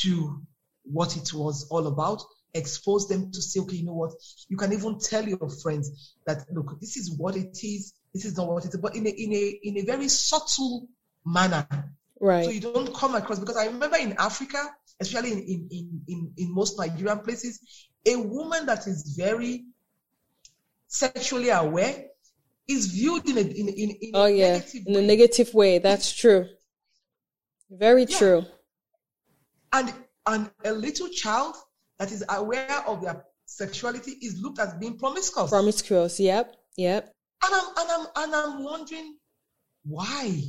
[0.00, 0.42] to
[0.84, 2.22] what it was all about,
[2.54, 4.12] expose them to say, okay, you know what?
[4.48, 7.94] You can even tell your friends that, look, this is what it is.
[8.14, 10.86] This is not what it is, but in a, in a, in a very subtle
[11.24, 11.66] manner.
[12.20, 12.44] Right.
[12.44, 14.58] So you don't come across, because I remember in Africa,
[15.00, 17.58] especially in, in, in, in, in most Nigerian places,
[18.06, 19.64] a woman that is very
[20.88, 22.06] sexually aware
[22.68, 24.52] is viewed in a, in, in, in Oh a yeah.
[24.58, 25.06] negative In a way.
[25.06, 25.78] negative way.
[25.78, 26.48] That's true.
[27.70, 28.18] Very Yeah.
[28.18, 28.44] true.
[29.72, 29.92] and
[30.26, 31.56] and a little child
[31.98, 35.50] that is aware of their sexuality is looked as being promiscuous.
[35.50, 36.20] Promiscuous.
[36.20, 36.54] Yep.
[36.76, 37.14] Yep.
[37.44, 39.16] and I'm and I'm and I'm wondering
[39.84, 40.42] why?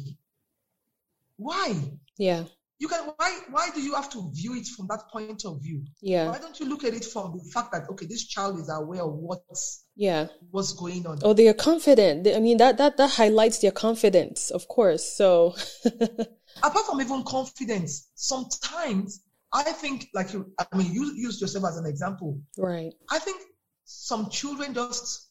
[1.37, 1.73] Why?
[2.17, 2.43] Yeah.
[2.79, 5.83] You can why why do you have to view it from that point of view?
[6.01, 6.29] Yeah.
[6.29, 9.03] Why don't you look at it from the fact that okay, this child is aware
[9.03, 10.27] of what's Yeah.
[10.51, 11.19] what's going on?
[11.23, 12.27] Oh, they are confident.
[12.27, 15.05] I mean, that, that, that highlights their confidence, of course.
[15.05, 15.55] So,
[16.63, 19.21] Apart from even confidence, sometimes
[19.53, 22.39] I think like you I mean you use yourself as an example.
[22.57, 22.93] right.
[23.09, 23.41] I think
[23.85, 25.27] some children just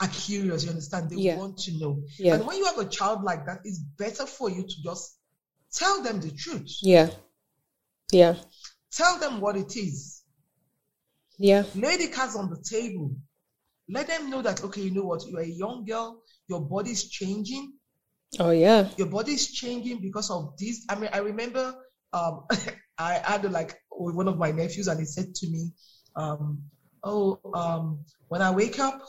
[0.00, 0.64] are curious.
[0.64, 1.10] You understand?
[1.10, 1.36] They Yeah.
[1.38, 2.02] want to know.
[2.18, 2.34] Yeah.
[2.34, 5.15] And when you have a child like that, it's better for you to just
[5.76, 6.78] tell them the truth.
[6.82, 7.10] Yeah.
[8.10, 8.34] Yeah.
[8.90, 10.22] Tell them what it is.
[11.38, 11.64] Yeah.
[11.74, 13.14] Lay the cards on the table.
[13.88, 15.22] Let them know that okay, you know what?
[15.26, 16.22] You're a young girl.
[16.48, 17.74] Your body's changing.
[18.40, 18.88] Oh yeah.
[18.96, 20.84] Your body's changing because of this.
[20.88, 21.74] I mean, I remember
[22.12, 22.44] um,
[22.98, 25.70] I had like with one of my nephews, and he said to me,
[26.16, 26.62] um,
[27.04, 29.00] "Oh, um, when I wake up,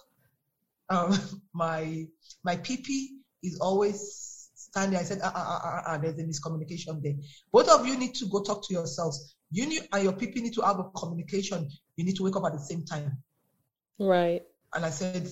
[0.90, 1.18] um,
[1.54, 2.06] my
[2.44, 3.08] my PP
[3.42, 4.37] is always
[4.70, 7.16] standing." I said, "Ah, ah, ah, ah, ah, there's a miscommunication there.
[7.52, 9.36] Both of you need to go talk to yourselves.
[9.52, 11.68] You need, and your PP need to have a communication.
[11.96, 13.18] You need to wake up at the same time."
[14.00, 14.44] Right.
[14.74, 15.28] And I said,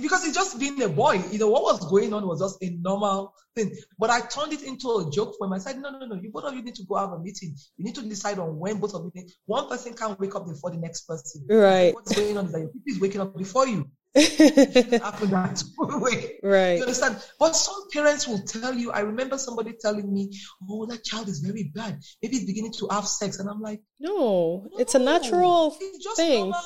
[0.00, 2.70] because it's just being a boy, you know, what was going on was just a
[2.80, 3.74] normal thing.
[3.98, 5.52] But I turned it into a joke for him.
[5.52, 7.54] I said, no, no, no, you both of you need to go have a meeting.
[7.76, 9.30] You need to decide on when both of you need.
[9.46, 11.44] One person can't wake up before the next person.
[11.48, 11.94] Right.
[11.94, 13.90] What's going on is that your people is waking up before you.
[14.14, 16.76] It happened that way.
[16.76, 17.16] You understand?
[17.38, 20.30] But some parents will tell you, I remember somebody telling me,
[20.68, 22.00] oh, that child is very bad.
[22.22, 23.38] Maybe it's beginning to have sex.
[23.38, 26.40] And I'm like, No, it's a natural it's just thing.
[26.50, 26.60] normal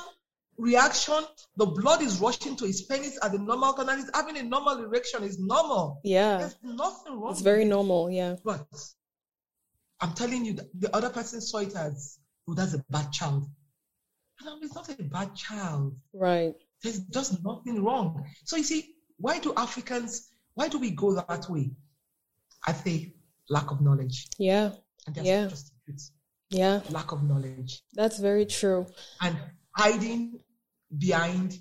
[0.57, 1.23] reaction.
[1.57, 3.97] The blood is rushing to his penis at the normal canal.
[3.97, 5.23] He's having a normal erection.
[5.25, 6.01] It's normal.
[6.03, 6.39] Yeah.
[6.39, 7.33] There's nothing wrong.
[7.33, 8.11] It's very normal.
[8.11, 8.37] Yeah.
[8.45, 8.67] But
[10.01, 12.19] I'm telling you, the other person saw it as,
[12.49, 13.45] oh, that's a bad child.
[14.41, 15.97] And I'm, it's not a bad child.
[16.13, 16.55] Right.
[16.85, 18.25] There's just nothing wrong.
[18.45, 21.71] So you see, why do Africans, why do we go that way?
[22.67, 23.15] I say
[23.49, 24.29] lack of knowledge.
[24.39, 24.73] Yeah.
[25.07, 25.51] And that's Yeah.
[26.51, 26.81] Yeah.
[26.91, 27.83] lack of knowledge.
[27.95, 28.87] That's very true.
[29.23, 29.37] And
[29.77, 30.41] hiding
[30.97, 31.59] behind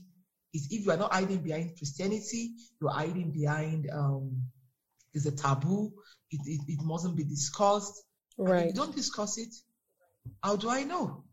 [0.54, 4.44] is if you are not hiding behind Christianity, you're hiding behind um
[5.14, 5.94] is a taboo.
[6.32, 8.04] It, it, it mustn't be discussed.
[8.38, 8.68] Right.
[8.68, 9.54] you don't discuss it,
[10.42, 11.24] how do I know?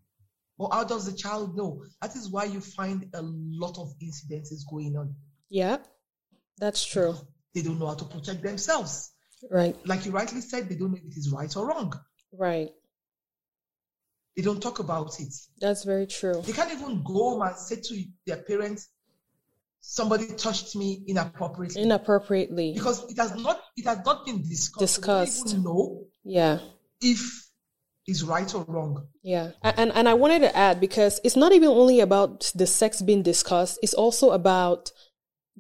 [0.61, 1.83] Or how does the child know?
[2.03, 5.15] That is why you find a lot of incidences going on.
[5.49, 5.79] Yeah.
[6.59, 7.15] That's true.
[7.55, 9.11] They don't know how to protect themselves.
[9.51, 9.75] Right.
[9.87, 11.95] Like you rightly said, they don't know if it is right or wrong.
[12.39, 12.69] Right.
[14.37, 15.33] They don't talk about it.
[15.63, 16.43] That's very true.
[16.45, 18.87] They can't even go home and say to their parents,
[19.81, 21.81] somebody touched me inappropriately.
[21.83, 22.75] Inappropriately.
[22.75, 25.01] because it has not it has not been discussed.
[25.01, 25.57] They don't Discussed.
[25.59, 26.59] know Yeah.
[27.01, 27.50] if
[28.11, 29.07] it's right or wrong.
[29.23, 29.53] Yeah.
[29.63, 33.23] And and I wanted to add because it's not even only about the sex being
[33.23, 34.91] discussed, it's also about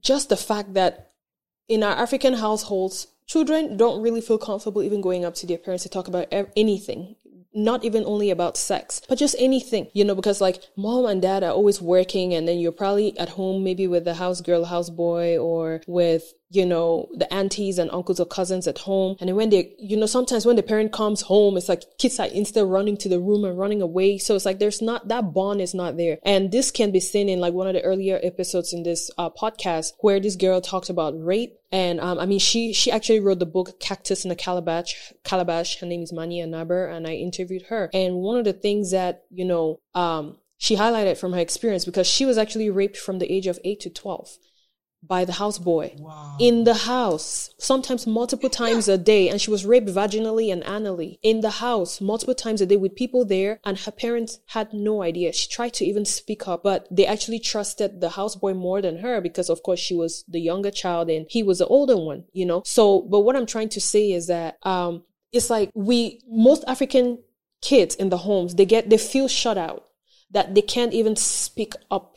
[0.01, 1.13] just the fact that
[1.69, 5.85] in our African households, children don't really feel comfortable even going up to their parents
[5.85, 6.27] to talk about
[6.57, 7.15] anything.
[7.53, 11.43] Not even only about sex, but just anything, you know, because like mom and dad
[11.43, 14.89] are always working and then you're probably at home maybe with the house girl, house
[14.89, 19.17] boy, or with you know, the aunties and uncles or cousins at home.
[19.21, 22.27] And when they, you know, sometimes when the parent comes home, it's like kids are
[22.27, 24.19] instead running to the room and running away.
[24.19, 26.19] So it's like there's not, that bond is not there.
[26.25, 29.31] And this can be seen in like one of the earlier episodes in this uh,
[29.31, 31.57] podcast where this girl talked about rape.
[31.71, 35.79] And, um, I mean, she, she actually wrote the book Cactus in a Calabash, Calabash.
[35.79, 37.91] Her name is Mania Naber and I interviewed her.
[37.95, 42.09] And one of the things that, you know, um, she highlighted from her experience because
[42.09, 44.37] she was actually raped from the age of 8 to 12
[45.03, 46.37] by the houseboy Wow.
[46.39, 49.29] in the house, sometimes multiple times a day.
[49.29, 52.95] And she was raped vaginally and anally in the house multiple times a day with
[52.95, 53.61] people there.
[53.65, 55.33] And her parents had no idea.
[55.33, 59.21] She tried to even speak up, but they actually trusted the houseboy more than her
[59.21, 62.47] because, of course, she was the younger child and he was the older one, you
[62.47, 62.63] know?
[62.65, 67.19] So, but what I'm trying to say is that, um, it's like we, most African
[67.63, 69.85] kids in the homes, they get, they feel shut out
[70.33, 72.17] that they can't even speak up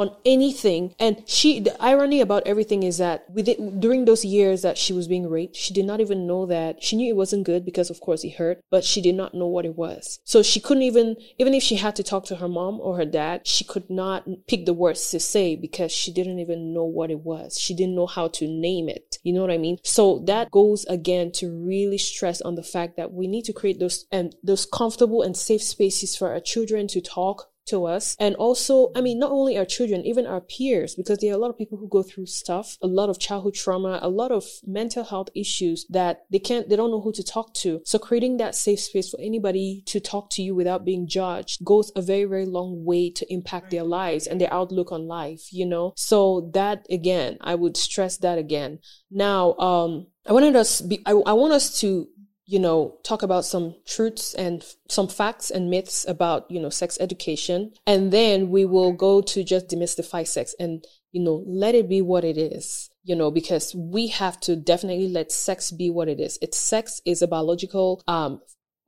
[0.00, 0.94] on anything.
[0.98, 4.94] And she, the irony about everything is that with it, during those years that she
[4.94, 7.90] was being raped, she did not even know that she knew it wasn't good because
[7.90, 10.18] of course it hurt, but she did not know what it was.
[10.24, 13.04] So she couldn't even, even if she had to talk to her mom or her
[13.04, 17.10] dad, she could not pick the words to say because she didn't even know what
[17.10, 17.58] it was.
[17.58, 19.18] She didn't know how to name it.
[19.22, 19.76] You know what I mean?
[19.84, 23.78] So that goes again to really stress on the fact that we need to create
[23.78, 28.16] those and those comfortable and safe spaces for our children to talk to us.
[28.18, 31.42] And also i mean not only our children even our peers because there are a
[31.44, 34.44] lot of people who go through stuff a lot of childhood trauma a lot of
[34.66, 37.80] mental health issues that they can't they don't know who to talk to.
[37.84, 41.92] So creating that safe space for anybody to talk to you without being judged goes
[41.96, 45.66] a very very long way to impact their lives and their outlook on life you
[45.66, 45.92] know?
[45.96, 48.78] So that again i would stress that again.
[49.10, 52.08] Now um i wanted us be i, I want us to
[52.50, 56.68] you know, talk about some truths and f- some facts and myths about, you know,
[56.68, 57.72] sex education.
[57.86, 62.02] And then we will go to just demystify sex and, you know, let it be
[62.02, 66.18] what it is, you know, because we have to definitely let sex be what it
[66.18, 66.40] is.
[66.42, 68.40] It's sex is a biological, um,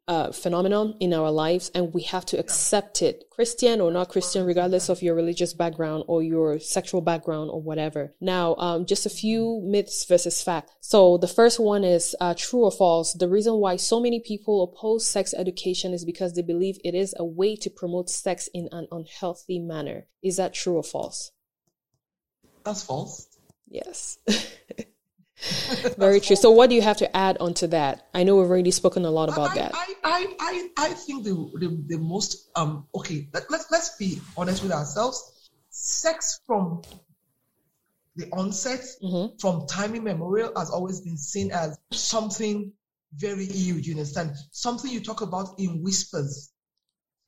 [0.09, 3.25] uh, phenomenon in our lives and we have to accept it.
[3.31, 8.15] Christian or not christian regardless of your religious background or your sexual background or whatever.
[8.21, 10.73] Now um, just a few myths versus fact.
[10.81, 13.15] So the first one is uh, true or false.
[13.15, 17.15] The reason why so many people oppose sex education is because they believe it is
[17.17, 20.07] a way to promote sex in an unhealthy manner.
[20.23, 21.31] Is that true or false?
[22.65, 23.29] That's false.
[23.69, 24.19] Yes
[25.99, 26.37] Very true.
[26.37, 28.09] So, what do you have to add onto that?
[28.15, 29.73] I know we've already spoken a lot about I, that.
[29.75, 33.29] I, I, I, I think the, the, the most um okay.
[33.33, 35.51] Let, let's let's be honest with ourselves.
[35.71, 36.83] Sex from
[38.17, 39.37] the onset, mm-hmm.
[39.39, 42.73] from time immemorial, has always been seen as something
[43.15, 43.87] very huge.
[43.87, 44.33] You understand?
[44.51, 46.51] Something you talk about in whispers.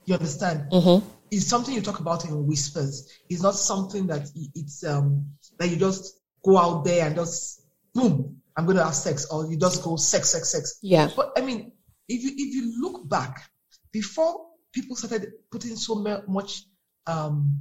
[0.04, 0.70] You understand?
[0.70, 1.06] Mm-hmm.
[1.30, 3.10] It's something you talk about in whispers.
[3.28, 5.26] It's not something that it's um
[5.58, 7.63] that you just go out there and just
[7.94, 10.78] boom, I'm going to have sex, or you just go sex, sex, sex.
[10.82, 11.08] Yeah.
[11.14, 11.72] But I mean,
[12.08, 13.50] if you if you look back,
[13.92, 15.94] before people started putting so
[16.26, 16.64] much
[17.06, 17.60] um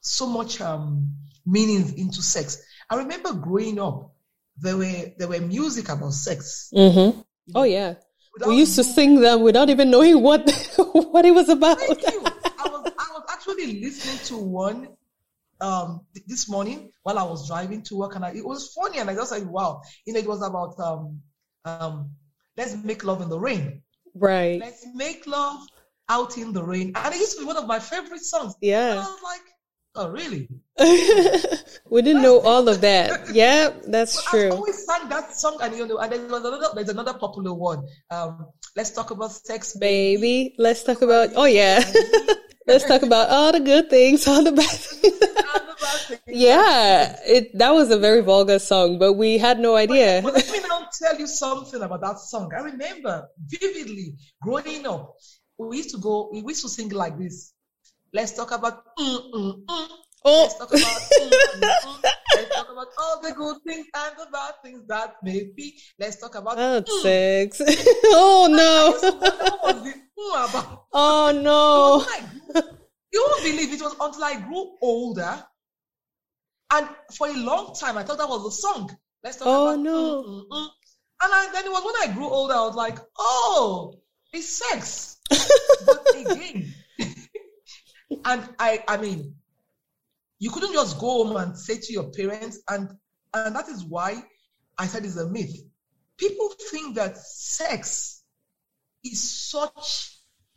[0.00, 1.14] so much um
[1.46, 4.14] meaning into sex, I remember growing up,
[4.58, 6.70] there were there were music about sex.
[6.74, 7.20] Mm-hmm.
[7.54, 7.94] Oh yeah.
[8.34, 11.78] Without we used to sing them without even knowing what what it was about.
[11.82, 14.88] I was I was actually listening to one
[15.62, 19.08] um, this morning while I was driving to work, and I, it was funny, and
[19.08, 21.22] I just said, "Wow!" You know, it was about um,
[21.64, 22.10] um,
[22.56, 23.82] let's make love in the rain.
[24.14, 24.60] Right.
[24.60, 25.60] Let's make love
[26.08, 28.54] out in the rain, and it used to be one of my favorite songs.
[28.60, 28.90] Yeah.
[28.90, 29.46] And I was like,
[29.94, 30.48] "Oh, really?"
[31.90, 33.28] we didn't know all of that.
[33.32, 34.48] Yeah, that's true.
[34.48, 37.86] I always sang that song, and you know, and there's another, there's another popular one.
[38.10, 40.54] Um, let's talk about sex, baby.
[40.58, 41.30] Let's talk about.
[41.36, 41.80] Oh yeah.
[42.66, 46.22] Let's talk about all the good things, all the bad things.
[46.26, 50.20] yeah, it that was a very vulgar song, but we had no idea.
[50.22, 52.52] But, but let me now tell you something about that song.
[52.56, 55.14] I remember vividly growing up.
[55.58, 56.30] We used to go.
[56.32, 57.52] We used to sing like this.
[58.12, 58.84] Let's talk about.
[58.98, 59.88] Mm, mm, mm.
[60.24, 60.42] Oh.
[60.42, 60.82] Let's talk about.
[60.82, 62.10] Mm, mm, mm.
[62.36, 65.78] Let's talk about all the good things and the bad things that may be.
[65.98, 66.58] Let's talk about.
[66.58, 67.60] Oh, sex.
[68.06, 69.92] oh no.
[70.92, 72.62] Oh no.
[73.12, 75.44] You won't believe it was until I grew older.
[76.72, 78.96] And for a long time, I thought that was a song.
[79.22, 80.22] Let's talk oh, about no.
[80.22, 80.68] Mm, mm, mm.
[81.22, 84.00] And I, then it was when I grew older, I was like, oh,
[84.32, 85.18] it's sex.
[85.86, 86.74] but again,
[88.24, 89.34] and I, I mean,
[90.38, 92.88] you couldn't just go home and say to your parents, and
[93.34, 94.24] and that is why
[94.78, 95.54] I said it's a myth.
[96.16, 98.22] People think that sex
[99.04, 100.11] is such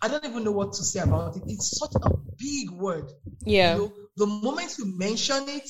[0.06, 1.42] I don't even know what to say about it.
[1.48, 3.12] It's such a big word.
[3.44, 3.74] Yeah.
[3.74, 5.68] You know, the moment you mention it,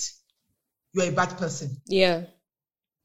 [0.91, 1.77] you're a bad person.
[1.87, 2.25] Yeah.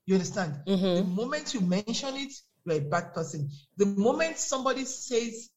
[0.07, 0.57] You understand?
[0.67, 0.95] Mm-hmm.
[0.97, 2.33] The moment you mention it,
[2.65, 3.49] you're a bad person.
[3.77, 5.51] The moment somebody says,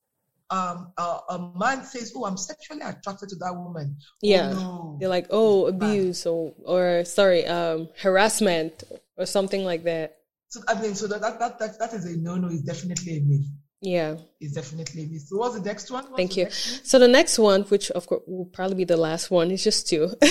[0.52, 4.60] um, uh, a man says, "Oh, I'm sexually attracted to that woman," oh, yeah, oh,
[4.60, 4.98] no.
[5.00, 8.84] they're like, "Oh, abuse," or or sorry, um, harassment,
[9.18, 10.18] or something like that.
[10.50, 12.50] So I mean, so that that that, that is a no no.
[12.50, 13.48] Is definitely a myth.
[13.84, 14.16] Yeah.
[14.40, 15.20] It's definitely me.
[15.20, 16.06] So what's the next one?
[16.06, 16.50] What's Thank you.
[16.50, 19.90] So the next one, which of course will probably be the last one, is just
[19.90, 20.10] two.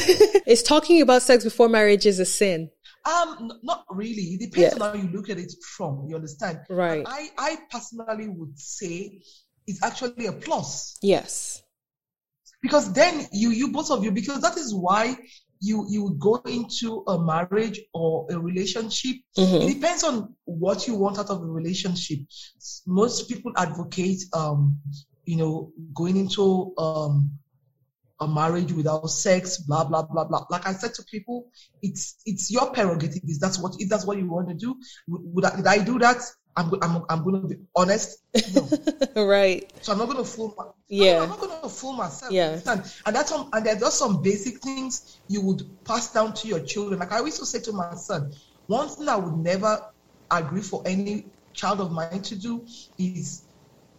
[0.46, 2.70] is talking about sex before marriage is a sin.
[3.05, 4.22] Um, not really.
[4.22, 4.82] It depends yeah.
[4.82, 6.07] on how you look at it from.
[6.09, 6.61] You understand?
[6.70, 7.05] Right.
[7.07, 9.20] I, I personally would say
[9.66, 10.96] it's actually a plus.
[11.03, 11.62] Yes.
[12.62, 15.16] Because then you, you both of you, because that is why
[15.62, 19.16] you you would go into a marriage or a relationship.
[19.38, 19.62] Mm-hmm.
[19.62, 22.18] It depends on what you want out of a relationship.
[22.86, 24.80] Most people advocate, um,
[25.24, 27.38] you know, going into um,
[28.20, 30.46] a marriage without sex, blah blah blah blah.
[30.50, 31.46] Like I said to people,
[31.80, 33.22] it's it's your prerogative.
[33.24, 34.74] Is that's what if that's what you want to do?
[35.06, 36.20] Would, would I, did I do that?
[36.57, 38.22] I'm, I'm, I'm going to be honest.
[38.55, 38.68] No.
[39.24, 39.72] right.
[39.80, 40.55] So I'm not going to fool.
[40.57, 41.22] My, yeah.
[41.22, 42.32] I'm not going to fool myself.
[42.32, 42.61] Yeah.
[42.66, 46.48] And, and that's some, and there's just some basic things you would pass down to
[46.48, 47.00] your children.
[47.00, 48.32] Like I used to say to my son,
[48.66, 49.82] one thing I would never
[50.30, 52.66] agree for any child of mine to do
[52.98, 53.44] is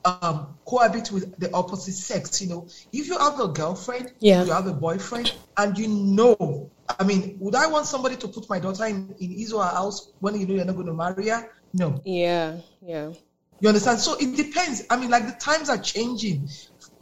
[0.06, 2.42] um, cohabit with the opposite sex.
[2.42, 4.44] You know, if you have a girlfriend, yeah.
[4.44, 8.50] you have a boyfriend, and you know, I mean, would I want somebody to put
[8.50, 10.94] my daughter in, in his or her house when you know you're not going to
[10.94, 11.50] marry her?
[11.74, 12.02] No.
[12.06, 13.14] Yeah, yeah.
[13.60, 14.00] You understand?
[14.00, 14.84] So it depends.
[14.90, 16.50] I mean, like the times are changing.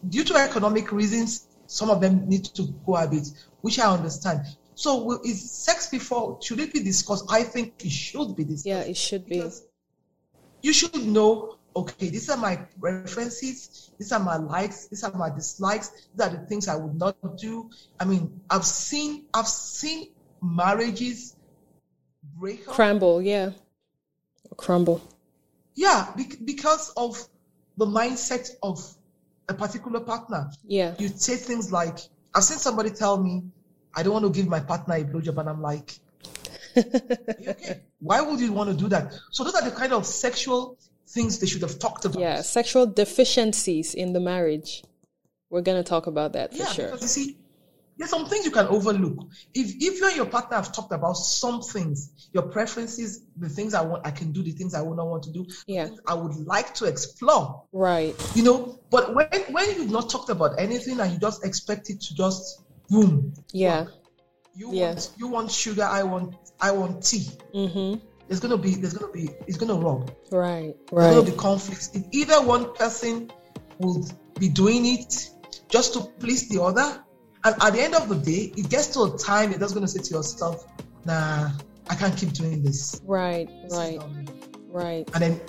[0.07, 3.27] Due to economic reasons, some of them need to cohabit,
[3.61, 4.41] which I understand.
[4.75, 7.25] So is sex before, should it be discussed?
[7.29, 8.65] I think it should be discussed.
[8.65, 9.43] Yeah, it should be.
[10.61, 15.29] You should know, okay, these are my preferences, these are my likes, these are my
[15.29, 17.69] dislikes, these are the things I would not do.
[17.99, 20.09] I mean, I've seen, I've seen
[20.41, 21.35] marriages
[22.37, 22.75] break up.
[22.75, 23.51] Crumble, yeah
[24.61, 25.01] crumble?
[25.75, 26.07] Yeah,
[26.45, 27.17] because of
[27.77, 28.77] the mindset of
[29.49, 30.51] a particular partner.
[30.65, 30.95] Yeah.
[30.97, 31.97] You say things like,
[32.33, 33.43] I've seen somebody tell me,
[33.93, 35.99] I don't want to give my partner a blowjob, and I'm like,
[36.77, 39.13] okay, why would you want to do that?
[39.31, 42.19] So those are the kind of sexual things they should have talked about.
[42.19, 44.83] Yeah, sexual deficiencies in the marriage.
[45.49, 46.85] We're gonna talk about that for yeah, sure.
[46.85, 47.37] Because you see,
[48.01, 49.27] there's some things you can overlook.
[49.53, 53.75] If if you and your partner have talked about some things, your preferences, the things
[53.75, 56.15] I want, I can do, the things I would not want to do, yeah, I
[56.15, 57.63] would like to explore.
[57.71, 58.15] Right.
[58.35, 62.01] You know, but when when you've not talked about anything and you just expect it
[62.01, 63.35] to just boom.
[63.53, 63.83] Yeah.
[63.83, 63.93] Work,
[64.55, 64.87] you yeah.
[64.87, 67.27] want you want sugar, I want I want tea.
[67.53, 68.03] Mm-hmm.
[68.27, 70.11] There's gonna be there's gonna be it's gonna rub.
[70.31, 70.75] Right.
[70.91, 71.03] Right.
[71.03, 71.91] There's gonna be conflicts.
[71.93, 73.31] If either one person
[73.77, 75.29] will be doing it
[75.69, 77.03] just to please the other,
[77.43, 79.87] and at the end of the day, it gets to a time you're just gonna
[79.87, 80.65] say to yourself,
[81.05, 81.49] Nah,
[81.89, 83.01] I can't keep doing this.
[83.05, 83.49] Right.
[83.63, 83.99] This right.
[84.69, 85.09] Right.
[85.13, 85.41] And then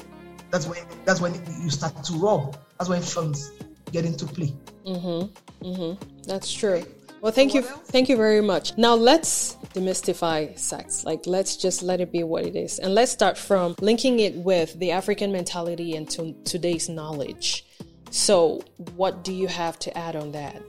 [0.51, 2.57] that's when that's when you start to rub.
[2.79, 3.53] That's when films
[3.91, 4.55] get into play.
[4.87, 5.65] Mm-hmm.
[5.67, 6.23] Mm-hmm.
[6.27, 6.85] That's true.
[7.21, 8.77] Well, thank you, thank you very much.
[8.77, 11.05] Now let's demystify sex.
[11.05, 14.35] Like, let's just let it be what it is, and let's start from linking it
[14.35, 17.65] with the African mentality and to today's knowledge.
[18.11, 18.63] So,
[18.97, 20.61] what do you have to add on that?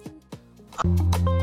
[0.82, 1.43] Thank you.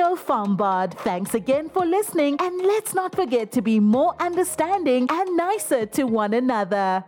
[0.01, 6.03] Thanks again for listening, and let's not forget to be more understanding and nicer to
[6.05, 7.03] one another.